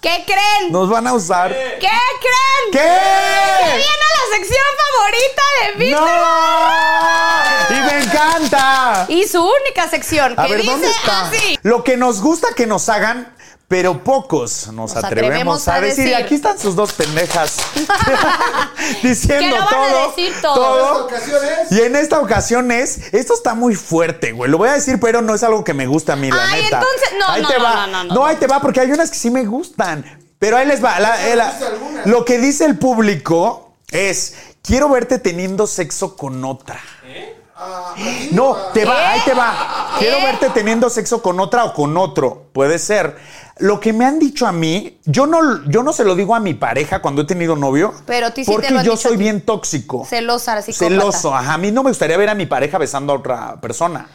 [0.00, 0.72] ¿Qué creen?
[0.72, 1.50] Nos van a usar.
[1.52, 2.70] ¿Qué creen?
[2.72, 2.78] ¿Qué?
[2.78, 6.08] Que viene la sección favorita de Víctor.
[6.08, 7.76] ¡No!
[7.76, 9.06] Y me encanta.
[9.08, 11.28] Y su única sección, A que ver, dice ¿dónde está?
[11.28, 11.58] así.
[11.62, 13.34] Lo que nos gusta que nos hagan,
[13.72, 16.06] pero pocos nos, Nos atrevemos, atrevemos a, a decir.
[16.06, 16.24] Y decir.
[16.26, 17.56] aquí están sus dos pendejas.
[19.02, 20.08] diciendo Que lo van a todo.
[20.14, 20.78] decir todo.
[20.92, 24.50] Esta ocasión es- Y en esta ocasión es, esto está muy fuerte, güey.
[24.50, 26.64] Lo voy a decir, pero no es algo que me gusta a mí, la Ay,
[26.64, 26.80] neta.
[26.80, 27.86] entonces- no, ahí no, te no, va.
[27.86, 28.26] no, no, no.
[28.26, 30.04] ahí te va, porque hay unas que sí me gustan.
[30.38, 31.00] Pero ahí les va.
[31.00, 31.38] la- eh,
[32.04, 36.78] lo que dice el público es, quiero verte teniendo sexo con otra.
[38.32, 39.96] No, te va, ahí te va.
[39.98, 42.46] Quiero verte teniendo sexo con otra o con otro.
[42.52, 43.16] Puede ser.
[43.58, 46.40] Lo que me han dicho a mí, yo no, yo no se lo digo a
[46.40, 47.92] mi pareja cuando he tenido novio.
[48.06, 50.04] Pero a ti sí te Porque lo han yo dicho soy bien tóxico.
[50.04, 50.88] Celosa, psicópata.
[50.88, 51.54] Celoso, ajá.
[51.54, 54.08] A mí no me gustaría ver a mi pareja besando a otra persona.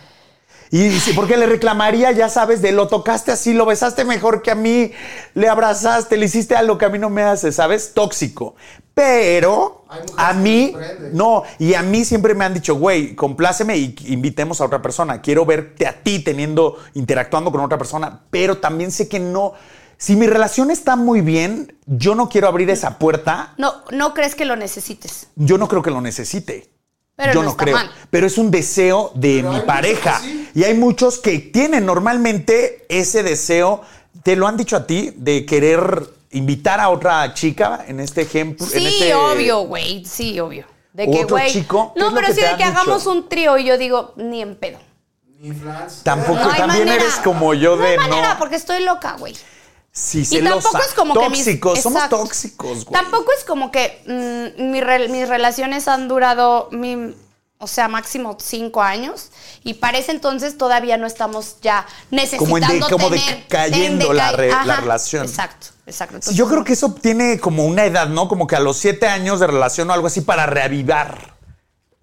[0.69, 4.51] Y sí, porque le reclamaría, ya sabes, de lo tocaste así, lo besaste mejor que
[4.51, 4.91] a mí,
[5.33, 7.93] le abrazaste, le hiciste algo que a mí no me hace, ¿sabes?
[7.93, 8.55] Tóxico.
[8.93, 9.85] Pero
[10.17, 10.75] a mí,
[11.13, 15.21] no, y a mí siempre me han dicho, güey, compláceme y invitemos a otra persona.
[15.21, 19.53] Quiero verte a ti teniendo, interactuando con otra persona, pero también sé que no.
[19.97, 23.53] Si mi relación está muy bien, yo no quiero abrir esa puerta.
[23.57, 25.27] No, no crees que lo necesites.
[25.35, 26.69] Yo no creo que lo necesite.
[27.17, 27.75] Pero Yo no no, está creo.
[27.75, 27.91] mal.
[28.09, 30.19] Pero es un deseo de Pero mi pareja.
[30.21, 30.49] sí.
[30.53, 33.81] Y hay muchos que tienen normalmente ese deseo.
[34.23, 35.11] ¿Te lo han dicho a ti?
[35.15, 38.65] De querer invitar a otra chica en este ejemplo.
[38.67, 40.05] en Sí, este- obvio, güey.
[40.05, 40.65] Sí, obvio.
[40.93, 41.65] De que, ¿Otro güey.
[41.95, 42.69] No, pero sí te de que dicho?
[42.69, 44.79] hagamos un trío y yo digo, ni en pedo.
[45.39, 45.51] Ni.
[46.03, 46.95] Tampoco, No también manera.
[47.03, 48.07] eres como yo No de hay no.
[48.09, 49.35] manera, porque estoy loca, güey.
[49.99, 50.61] Sí, Y celosa.
[50.69, 51.39] tampoco es como que mis...
[51.39, 52.17] tóxicos, somos Exacto.
[52.19, 53.01] tóxicos, güey.
[53.01, 57.15] Tampoco es como que mm, mi mis relaciones han durado, mi-
[57.57, 59.31] o sea, máximo cinco años.
[59.63, 63.37] Y para ese entonces todavía no estamos ya necesitando Como de- como tener...
[63.43, 65.25] decayendo la re- la relación.
[65.25, 66.17] Exacto, exacto.
[66.17, 68.27] Entonces, yo creo que eso tiene como una edad, ¿no?
[68.27, 71.33] Como que a los siete años de relación o algo así para reavivar.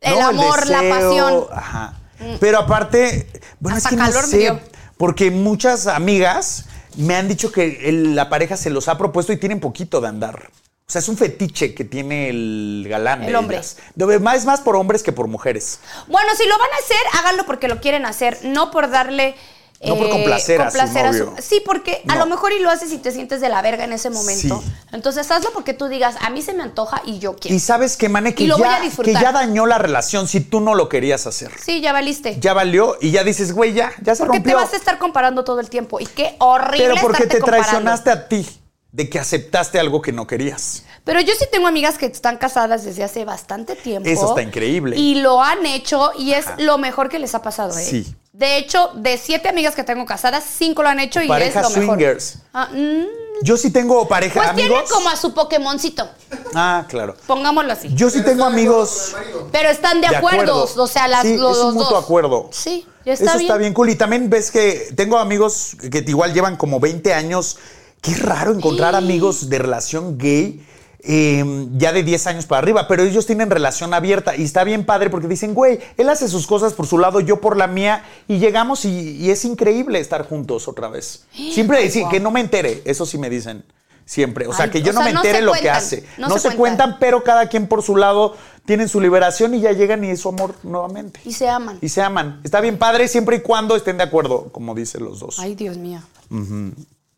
[0.00, 0.26] El ¿no?
[0.30, 1.46] amor, la deseo, pasión.
[1.56, 1.94] Ajá.
[2.40, 3.30] Pero aparte,
[3.60, 4.60] bueno, Hasta es que no calor me sé,
[4.98, 6.64] porque muchas amigas
[6.96, 10.08] me han dicho que el- la pareja se los ha propuesto y tienen poquito de
[10.08, 10.50] andar.
[10.86, 13.22] O sea, es un fetiche que tiene el galán.
[13.22, 13.56] El de hombre.
[13.56, 13.78] ellas.
[13.94, 15.80] De- más- Es más por hombres que por mujeres.
[16.08, 19.34] Bueno, si lo van a hacer, háganlo porque lo quieren hacer, no por darle.
[19.80, 21.34] Eh, No por complacer a su novio.
[21.40, 23.92] Sí, porque a lo mejor y lo haces y te sientes de la verga en
[23.92, 24.62] ese momento.
[24.64, 24.72] Sí.
[24.92, 27.54] Entonces hazlo porque tú digas, a mí se me antoja y yo quiero.
[27.56, 29.14] Y sabes que, Mane, que Y lo voy a ya, disfrutar.
[29.14, 31.50] que ya dañó la relación si tú no lo querías hacer.
[31.62, 32.38] Sí, ya valiste.
[32.40, 34.56] Ya valió y ya dices, güey, ya, ya se porque rompió.
[34.56, 36.00] te vas a estar comparando todo el tiempo.
[36.00, 38.46] Y qué horrible Pero porque te traicionaste a ti
[38.94, 40.84] de que aceptaste algo que no querías.
[41.02, 44.08] Pero yo sí tengo amigas que están casadas desde hace bastante tiempo.
[44.08, 44.96] Eso está increíble.
[44.96, 47.84] Y lo han hecho y es lo mejor que les ha pasado, ¿eh?
[47.84, 48.14] Sí.
[48.32, 51.74] De hecho, de siete amigas que tengo casadas, cinco lo han hecho y Parejas es
[51.74, 51.96] lo mejor.
[51.96, 52.38] swingers.
[52.52, 53.04] Ah, mm,
[53.42, 54.68] Yo sí tengo pareja, pues amigos.
[54.84, 56.08] tiene como a su Pokémoncito,
[56.54, 57.16] Ah, claro.
[57.26, 57.88] pongámoslo así.
[57.94, 59.16] Yo sí Pero tengo amigos.
[59.50, 60.68] Pero están de, acuerdo.
[60.76, 62.04] o sea, las, Sí, los, es un los mutuo dos.
[62.04, 62.48] acuerdo.
[62.52, 63.50] Sí, ya está Eso bien.
[63.50, 63.90] está bien cool.
[63.90, 67.58] Y también ves que tengo amigos que igual llevan como 20 años.
[68.04, 70.64] Qué raro encontrar amigos de relación gay
[71.06, 74.84] eh, ya de 10 años para arriba, pero ellos tienen relación abierta y está bien
[74.84, 78.04] padre porque dicen, güey, él hace sus cosas por su lado, yo por la mía
[78.28, 81.24] y llegamos y, y es increíble estar juntos otra vez.
[81.32, 82.10] Siempre guau.
[82.10, 83.64] que no me entere, eso sí me dicen.
[84.06, 84.46] Siempre.
[84.46, 86.04] O sea, Ay, que yo no sea, me entere lo que hace.
[86.18, 86.90] no No, se se, cuentan.
[86.90, 88.36] cuentan, pero cada quien por su lado
[88.66, 91.20] tienen su liberación y ya llegan y es su amor nuevamente.
[91.24, 91.78] Y se aman.
[91.80, 92.40] Y se aman.
[92.44, 95.38] Está bien padre siempre y cuando estén de acuerdo, como dicen los dos.
[95.38, 96.00] Ay, Dios mío.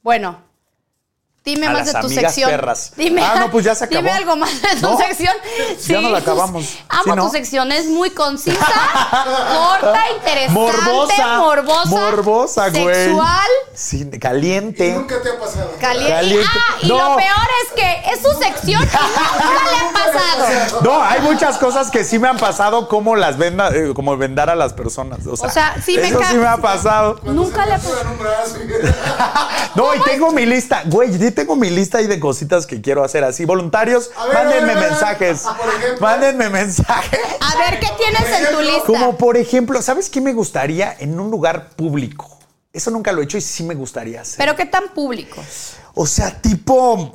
[0.02, 0.38] Bueno,
[1.46, 2.50] dime A más las de tu amigas sección.
[2.50, 2.92] perras.
[2.96, 4.00] Dime, Ah, no, pues ya se acabó.
[4.02, 4.98] Dime algo más de tu ¿No?
[4.98, 5.32] sección.
[5.86, 6.76] Ya no la acabamos.
[6.88, 7.24] Amo ¿Sí, no?
[7.26, 8.58] tu sección, es muy concisa,
[9.10, 11.36] corta, interesante, Morbosa.
[11.38, 12.94] morbosa, Morbosa, güey.
[12.94, 14.88] sexual, Sí, caliente.
[14.88, 15.70] Y nunca te ha pasado.
[15.80, 16.12] caliente.
[16.12, 16.46] Caliente.
[16.52, 16.96] Ah, y No.
[17.10, 19.00] lo peor es que es su sección y nunca
[19.70, 20.80] le ha pasado.
[20.82, 24.50] No, hay muchas cosas que sí me han pasado, como las venda, eh, como vendar
[24.50, 25.26] a las personas.
[25.26, 27.18] O sea, O sea, sí me eso sí me ha pasado.
[27.20, 27.80] Cuando Nunca le ha y-
[29.76, 33.22] No, y tengo mi lista, güey, tengo mi lista ahí de cositas que quiero hacer
[33.22, 33.44] así.
[33.44, 34.90] Voluntarios, ver, mándenme a ver, a ver.
[34.90, 35.40] mensajes.
[35.42, 36.00] Por ejemplo.
[36.00, 37.20] Mándenme mensajes.
[37.40, 38.86] A ver, ¿qué tienes en tu lista?
[38.86, 42.38] Como por ejemplo, ¿sabes qué me gustaría en un lugar público?
[42.72, 44.38] Eso nunca lo he hecho y sí me gustaría hacer.
[44.38, 45.42] Pero qué tan público.
[45.94, 47.14] o sea, tipo,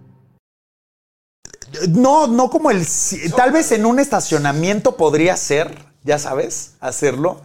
[1.89, 2.85] No, no como el.
[3.35, 7.41] Tal vez en un estacionamiento podría ser, ya sabes, hacerlo.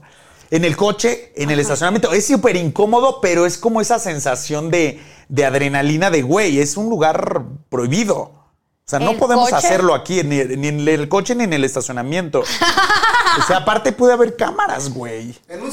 [0.50, 2.12] En el coche, en el estacionamiento.
[2.12, 6.60] Es súper incómodo, pero es como esa sensación de, de adrenalina de güey.
[6.60, 8.16] Es un lugar prohibido.
[8.16, 9.66] O sea, no ¿El podemos coche?
[9.66, 12.40] hacerlo aquí, ni, ni en el coche ni en el estacionamiento.
[12.40, 15.36] o sea, aparte puede haber cámaras, güey.
[15.48, 15.72] En un.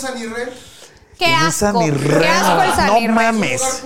[1.25, 2.63] Qué asco, ni qué rema.
[2.63, 3.83] asco el No mames.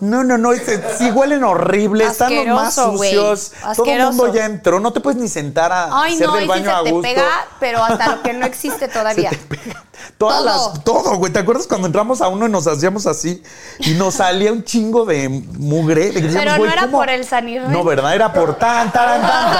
[0.00, 0.50] No, no, no,
[0.98, 3.52] sí huelen horrible, están los más sucios.
[3.76, 6.48] Todo el mundo ya entró, no te puedes ni sentar a Ay, hacer no, del
[6.48, 7.02] baño se a te gusto.
[7.02, 9.30] pega, pero hasta lo que no existe todavía.
[9.30, 9.84] Se te pega.
[10.16, 10.44] Todas Todo.
[10.72, 11.32] las, todo, güey.
[11.32, 13.42] ¿Te acuerdas cuando entramos a uno y nos hacíamos así
[13.80, 16.06] y nos salía un chingo de mugre?
[16.10, 16.98] De que decíamos, Pero no era ¿cómo?
[16.98, 17.70] por el Sanirren.
[17.70, 18.14] No, ¿verdad?
[18.14, 19.52] Era por tan, tan, tan,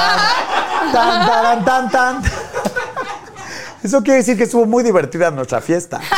[0.93, 2.23] tan, tan, tan, tan, tan.
[3.83, 6.01] Eso quiere decir que estuvo muy divertida nuestra fiesta.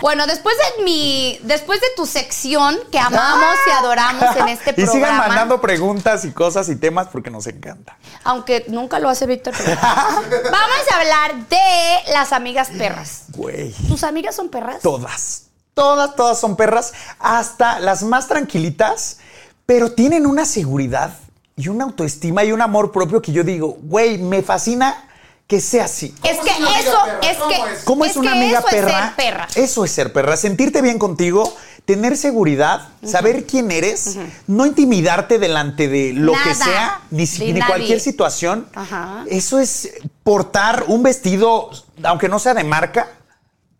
[0.00, 4.84] Bueno, después de mi, después de tu sección que amamos y adoramos en este y
[4.84, 7.96] programa, sigan mandando preguntas y cosas y temas porque nos encanta.
[8.24, 13.24] aunque nunca lo hace Víctor, pero- vamos a hablar de las amigas perras.
[13.28, 13.72] Güey.
[13.88, 14.80] ¿Tus amigas son perras?
[14.82, 15.44] Todas.
[15.74, 16.92] Todas, todas son perras.
[17.18, 19.18] Hasta las más tranquilitas,
[19.66, 21.14] pero tienen una seguridad
[21.56, 25.08] y una autoestima y un amor propio que yo digo, güey, me fascina
[25.46, 26.14] que sea así.
[26.22, 27.84] Es ¿Cómo que eso, es ¿Cómo que?
[27.84, 28.88] ¿Cómo es, una amiga eso perra?
[28.88, 29.48] Es ser perra.
[29.54, 30.36] Eso es ser perra.
[30.36, 34.16] Sentirte bien contigo, tener seguridad, saber quién eres,
[34.46, 38.68] no intimidarte delante de lo que sea, ni, ni cualquier situación.
[38.74, 39.24] Ajá.
[39.28, 41.70] Eso es portar un vestido,
[42.02, 43.08] aunque no sea de marca,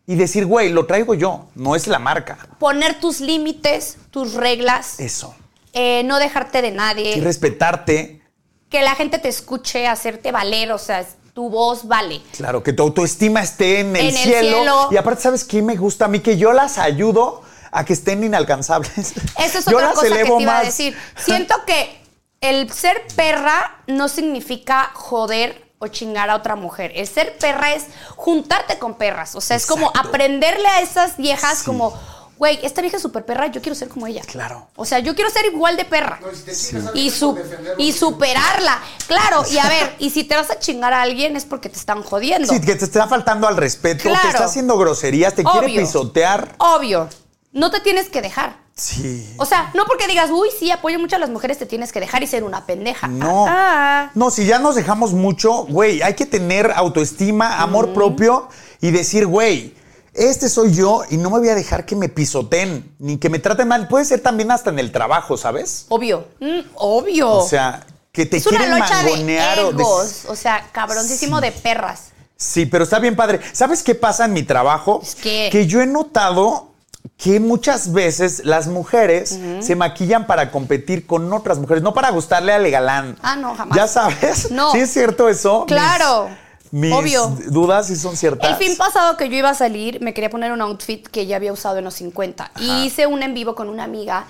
[0.05, 2.37] y decir, güey, lo traigo yo, no es la marca.
[2.59, 5.33] Poner tus límites, tus reglas, Eso.
[5.71, 8.21] eh, no dejarte de Y nadie, respetarte.
[8.69, 12.21] que la gente te escuche, hacerte valer, o sea, tu voz vale.
[12.37, 14.87] Claro, que tu autoestima esté en el, En el cielo.
[14.91, 16.19] Y aparte, ¿sabes qué me gusta a mí?
[16.19, 19.13] Que yo las ayudo a que estén inalcanzables.
[19.39, 20.95] Eso es yo otra cosa que te iba a decir.
[21.17, 21.99] Siento que
[22.41, 26.91] el ser perra no significa joder o chingar a otra mujer.
[26.95, 29.35] El ser perra es juntarte con perras.
[29.35, 31.65] O sea, es como aprenderle a esas viejas Sí.
[31.65, 31.99] como,
[32.37, 34.21] güey, esta vieja es súper perra, yo quiero ser como ella.
[34.25, 34.67] Claro.
[34.75, 36.19] O sea, yo quiero ser igual de perra.
[36.21, 37.37] No, y si a Y, su-
[37.77, 37.99] y sí.
[37.99, 38.79] superarla.
[39.07, 41.77] Claro, y a ver, y si te vas a chingar a alguien es porque te
[41.77, 42.51] están jodiendo.
[42.51, 44.21] Sí, que te está faltando al respeto, Claro.
[44.21, 45.81] te está haciendo groserías, te quiere Obvio.
[45.81, 46.55] pisotear.
[46.57, 47.09] Obvio.
[47.51, 48.61] No te tienes que dejar.
[48.75, 49.35] Sí.
[49.37, 51.99] O sea, no porque digas, uy, sí, apoyo mucho a las mujeres, te tienes que
[51.99, 53.07] dejar y ser una pendeja.
[53.07, 53.45] No.
[53.47, 58.49] Ah, No, si ya nos dejamos mucho, güey, hay que tener autoestima, amor propio
[58.81, 59.75] y decir, güey,
[60.13, 63.39] este soy yo y no me voy a dejar que me pisoteen ni que me
[63.39, 63.87] traten mal.
[63.87, 65.85] Puede ser también hasta en el trabajo, ¿sabes?
[65.89, 66.27] obvio.
[66.39, 67.29] Mm, obvio.
[67.31, 69.83] O sea, que te es una quieren de mangonear o de-.
[70.27, 72.09] O sea, cabroncísimo de perras.
[72.35, 73.39] Sí, pero está bien padre.
[73.53, 74.99] ¿Sabes qué pasa en mi trabajo?
[75.01, 76.69] Es que- Que yo he notado
[77.17, 82.53] que muchas veces las mujeres se maquillan para competir con otras mujeres, no para gustarle
[82.53, 83.17] al galán.
[83.21, 83.75] Ah, no, jamás.
[83.77, 84.51] ¿Ya sabes?
[84.51, 84.71] No.
[84.71, 85.65] ¿Sí es cierto eso?
[85.65, 86.37] Claro, Mis,
[86.73, 87.27] mis obvio.
[87.51, 88.49] dudas sí son ciertas.
[88.49, 91.35] El fin pasado que yo iba a salir, me quería poner un outfit que ya
[91.35, 92.51] había usado en los 50.
[92.59, 94.25] Y hice un en vivo con una amiga.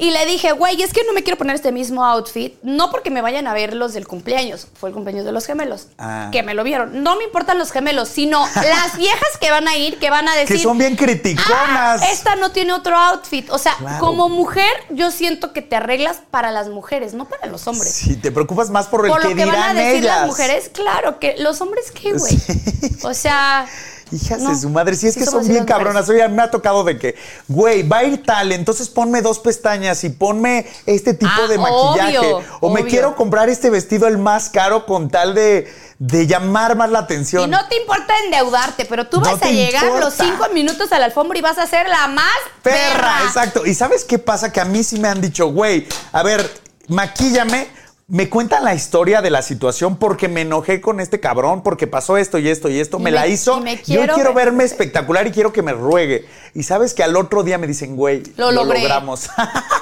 [0.00, 3.10] Y le dije, güey, es que no me quiero poner este mismo outfit, no porque
[3.10, 6.30] me vayan a ver los del cumpleaños, fue el cumpleaños de los gemelos, Ah.
[6.32, 7.02] que me lo vieron.
[7.02, 10.34] No me importan los gemelos, sino las viejas que van a ir, que van a
[10.34, 10.56] decir...
[10.56, 12.00] Que son bien criticonas.
[12.02, 13.50] "Ah, esta no tiene otro outfit.
[13.50, 13.98] O sea, Claro.
[14.00, 17.92] como mujer, yo siento que te arreglas para las mujeres, no para los hombres.
[17.92, 20.16] Si te preocupas más por el Por que lo que van dirán a decir ellas.
[20.18, 22.36] las mujeres, claro, que los hombres qué, güey.
[22.38, 22.96] Sí.
[23.02, 23.66] O sea...
[24.12, 24.50] Hijas no.
[24.50, 26.08] de su madre, si es Sí que son bien cabronas.
[26.08, 27.14] Oye, me ha tocado de que,
[27.48, 31.58] güey, va a ir tal, entonces ponme dos pestañas y ponme este tipo Ah, de
[31.58, 32.18] maquillaje.
[32.18, 36.76] obvio, o me quiero comprar este vestido el más caro con tal de, de llamar
[36.76, 37.44] más la atención.
[37.44, 40.04] Y no te importa endeudarte, pero tú No vas a llegar importa.
[40.06, 42.26] los cinco minutos a la alfombra y vas a ser la más
[42.62, 43.22] Perra, perra.
[43.26, 43.64] exacto.
[43.64, 44.52] ¿Y sabes qué pasa?
[44.52, 46.50] Que a mí sí me han dicho, güey, a ver,
[46.88, 47.68] maquíllame.
[48.12, 52.16] Me cuentan la historia de la situación porque me enojé con este cabrón, porque pasó
[52.16, 53.58] esto y esto y esto, Y me, me- la hizo.
[53.58, 56.26] y me Yo quiero quiero ver- verme espectacular y quiero que me ruegue.
[56.52, 59.28] Y sabes que al otro día me dicen, güey, Lo logramos.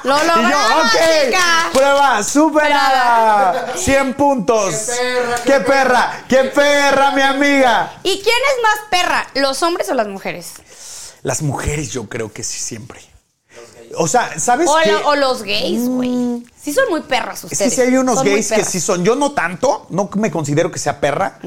[0.05, 1.70] Lo y yo, logramos, ok, chica.
[1.72, 3.72] prueba superada.
[3.74, 4.74] 100 puntos.
[4.74, 7.93] Qué perra, qué qué perra, qué perra, mi amiga.
[8.03, 10.53] ¿Y quién es más perra, los hombres o las mujeres?
[11.22, 13.01] Las mujeres, yo creo que sí, siempre.
[13.97, 14.93] O sea, ¿sabes O, qué?
[14.93, 16.45] la- o los gays, güey.
[16.61, 17.70] Sí son muy perras Es ustedes.
[17.74, 19.05] que sí hay unos Son gays que sí son.
[19.05, 21.39] Yo no tanto, no me considero que sea perra,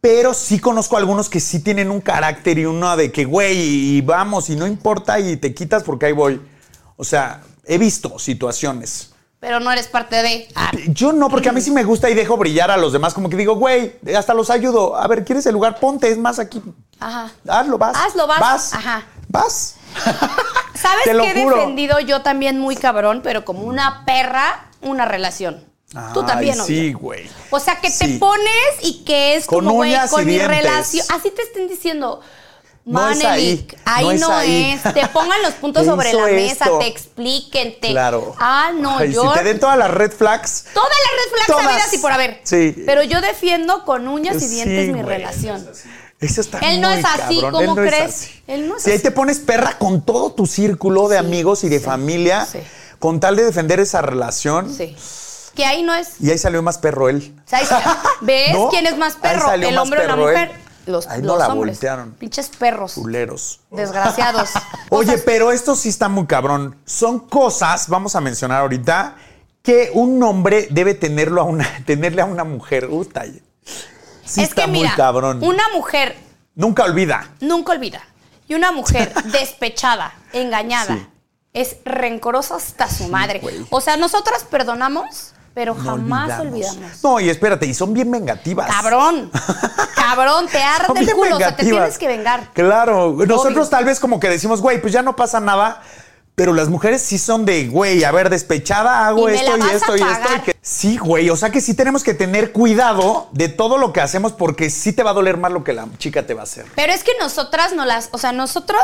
[0.00, 4.00] pero sí conozco algunos que sí tienen un carácter y uno de que, güey, y
[4.00, 6.40] vamos, y no importa, y te quitas porque ahí voy.
[6.96, 9.10] O sea, he visto situaciones.
[9.40, 10.46] Pero no eres parte de...
[10.54, 13.12] Ah, Yo no, porque a mí sí me gusta y dejo brillar a los demás,
[13.12, 14.94] como que digo, güey, hasta los ayudo.
[14.94, 15.80] A ver, ¿quieres el lugar?
[15.80, 16.62] Ponte, es más aquí.
[17.00, 17.32] Ajá.
[17.48, 17.96] Hazlo, vas.
[17.96, 18.38] Hazlo, vas.
[18.38, 18.72] Vas.
[18.74, 19.02] Ajá.
[19.28, 19.74] Vas.
[20.74, 21.56] ¿Sabes Te lo qué he juro.
[21.56, 25.64] defendido yo también muy cabrón, pero como una perra, una relación?
[26.14, 26.64] Tú Ay, también, obvio.
[26.66, 27.28] Sí, güey.
[27.50, 28.48] O sea, que te pones
[28.80, 30.48] y que es Con como, güey, uñas y con mi dientes.
[30.62, 31.06] relación.
[31.10, 32.20] Así te estén diciendo.
[32.84, 34.80] No es Manelik, ahí, ahí no no, es ahí.
[34.84, 34.94] es.
[34.94, 36.78] Te pongan los puntos Te sobre hizo la mesa, esto.
[36.78, 37.90] te expliquen, te.
[37.90, 38.34] Claro.
[38.40, 39.22] Ah, no, Ay, yo.
[39.32, 40.64] Si te den todas las red flags.
[40.74, 41.66] Todas las red flags Todas.
[41.66, 42.40] habidas y por haber.
[42.42, 42.74] Sí.
[42.84, 45.04] Pero yo defiendo con uñas y Sí, dientes mi güey.
[45.04, 45.64] relación.
[46.22, 47.50] Eso está Él no muy es así, cabrón.
[47.52, 48.10] ¿cómo Él no es crees?
[48.14, 48.42] así.
[48.46, 49.02] Él no es si ahí así.
[49.02, 52.60] te pones perra con todo tu círculo de Sí, amigos y de sí, familia, sí.
[52.98, 54.72] con tal de defender esa relación.
[54.74, 54.96] Sí.
[55.54, 56.12] Que ahí no es.
[56.20, 57.34] Y ahí salió más perro él.
[57.44, 57.66] O sea, ahí-
[58.22, 58.68] ¿Ves ¿No?
[58.70, 59.42] quién es más Ahí perro?
[59.46, 60.20] salió ¿El más hombre o la él.
[60.20, 60.52] mujer?
[60.86, 61.74] Los, Ahí no los la hombres.
[61.76, 62.12] voltearon.
[62.14, 62.94] Pinches perros.
[62.94, 63.60] Culeros.
[63.70, 64.50] Desgraciados.
[64.90, 66.76] Oye, pero esto sí está muy cabrón.
[66.84, 69.14] Son cosas, vamos a mencionar ahorita,
[69.62, 72.88] que un hombre debe tenerlo a una, tenerle a una mujer.
[72.90, 73.24] Uta,
[74.24, 75.38] sí es está que mira, muy cabrón.
[75.42, 76.16] una mujer
[76.54, 77.28] Nunca olvida.
[77.40, 78.00] nunca olvida.
[78.48, 81.06] Y una mujer despechada, engañada, Sí.
[81.54, 83.38] es rencorosa hasta su madre.
[83.40, 83.64] güey.
[83.70, 86.70] O sea, nosotras perdonamos, pero No jamás olvidamos.
[86.76, 87.02] olvidamos.
[87.04, 88.68] No, y espérate, y son bien vengativas.
[88.70, 89.30] Cabrón.
[89.94, 91.36] Cabrón, te arde el culo.
[91.36, 92.50] O sea, te tienes que vengar.
[92.52, 93.12] Claro.
[93.16, 93.68] Nosotros Obvio.
[93.68, 95.82] tal vez como que decimos, güey, pues ya no pasa nada.
[96.42, 99.96] Pero las mujeres sí son de, güey, a ver, despechada, hago Y esto y esto
[99.96, 100.28] y esto.
[100.48, 104.00] y Sí, güey, o sea que sí tenemos que tener cuidado de todo lo que
[104.00, 106.42] hacemos porque sí te va a doler más lo que la chica te va a
[106.42, 106.66] hacer.
[106.74, 108.82] Pero es que nosotras no las, o sea, nosotros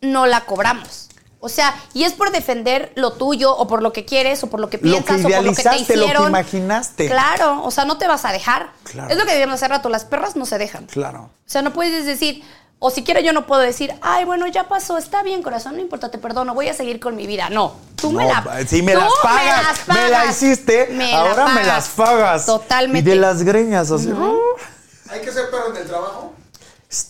[0.00, 1.08] no la cobramos.
[1.38, 4.58] O sea, y es por defender lo tuyo o por lo que quieres o por
[4.58, 6.28] lo que Lo piensas que o por lo que te idealizaste, lo que hicieron.
[6.30, 7.06] imaginaste.
[7.06, 8.72] Claro, o sea, no te vas a dejar.
[8.82, 9.08] Claro.
[9.08, 10.86] Es lo que decíamos hace rato, las perras no se dejan.
[10.86, 11.30] Claro.
[11.46, 12.42] O sea, no puedes decir,
[12.80, 16.10] o siquiera yo no puedo decir, ay, bueno, ya pasó, está bien, corazón, no importa,
[16.10, 17.50] te perdono, voy a seguir con mi vida.
[17.50, 20.42] No, tú me No, la Si me tú las pagas, las me la pagas.
[20.42, 22.46] hiciste, Me la ahora me las pagas.
[22.46, 23.10] Totalmente.
[23.10, 24.12] Y de las greñas, así.
[25.10, 26.32] ¿Hay que ser perro en el trabajo?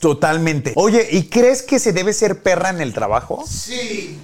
[0.01, 0.73] Totalmente.
[0.77, 3.45] Oye, ¿y crees que se debe ser perra en el trabajo?
[3.49, 4.19] Sí.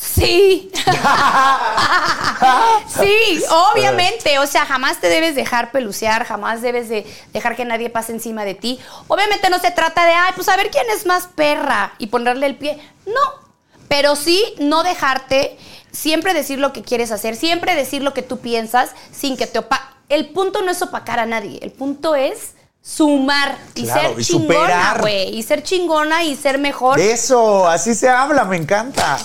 [0.00, 0.70] Sí.
[3.00, 4.38] sí, obviamente.
[4.38, 8.44] O sea, jamás te debes dejar pelucear, jamás debes de dejar que nadie pase encima
[8.44, 8.78] de ti.
[9.08, 12.46] Obviamente no se trata de, ay, pues a ver quién es más perra y ponerle
[12.46, 12.78] el pie.
[13.06, 13.48] No.
[13.88, 15.58] Pero sí no dejarte
[15.90, 19.58] siempre decir lo que quieres hacer, siempre decir lo que tú piensas sin que te
[19.58, 19.96] opa.
[20.08, 24.24] El punto no es opacar a nadie, el punto es sumar y Claro, ser y
[24.24, 25.36] chingona, güey.
[25.36, 27.00] Y ser chingona y ser mejor.
[27.00, 29.18] Eso, así se habla, me encanta.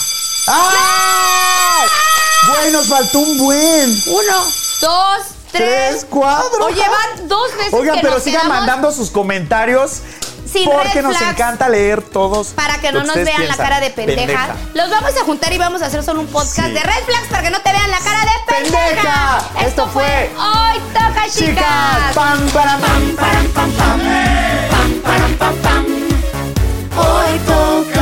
[0.47, 1.87] ¡Ay!
[2.47, 4.01] Güey, nos faltó un buen.
[4.07, 4.45] Uno,
[4.81, 5.17] dos,
[5.51, 5.91] tres.
[5.91, 6.61] Tres cuadros.
[6.61, 10.01] Oye, van dos veces Oigan, que pero nos sigan quedamos mandando sus comentarios.
[10.51, 12.49] Sin porque nos encanta leer todos.
[12.49, 14.49] Para que no nos vean la cara de pendeja.
[14.75, 16.73] Los vamos a juntar y vamos a hacer solo un podcast Sí.
[16.73, 19.39] de Red Flags para que no te vean la cara de pendeja.
[19.47, 19.67] ¡Pendeja!
[19.67, 21.33] Esto fue Hoy toca, chicas.
[21.33, 23.99] Chicas, pam, para, pam, Param, pam, pam.
[24.69, 25.85] Pam, param, pam, pam.
[26.97, 27.92] Hoy toca,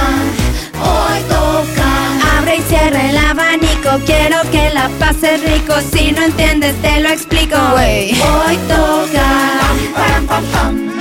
[2.82, 4.06] cierra el abanico.
[4.06, 5.74] Quiero que la pases rico.
[5.94, 7.56] Si no entiendes, te lo explico.
[7.56, 9.28] Hoy toca.
[9.94, 11.01] Param, pam, pam.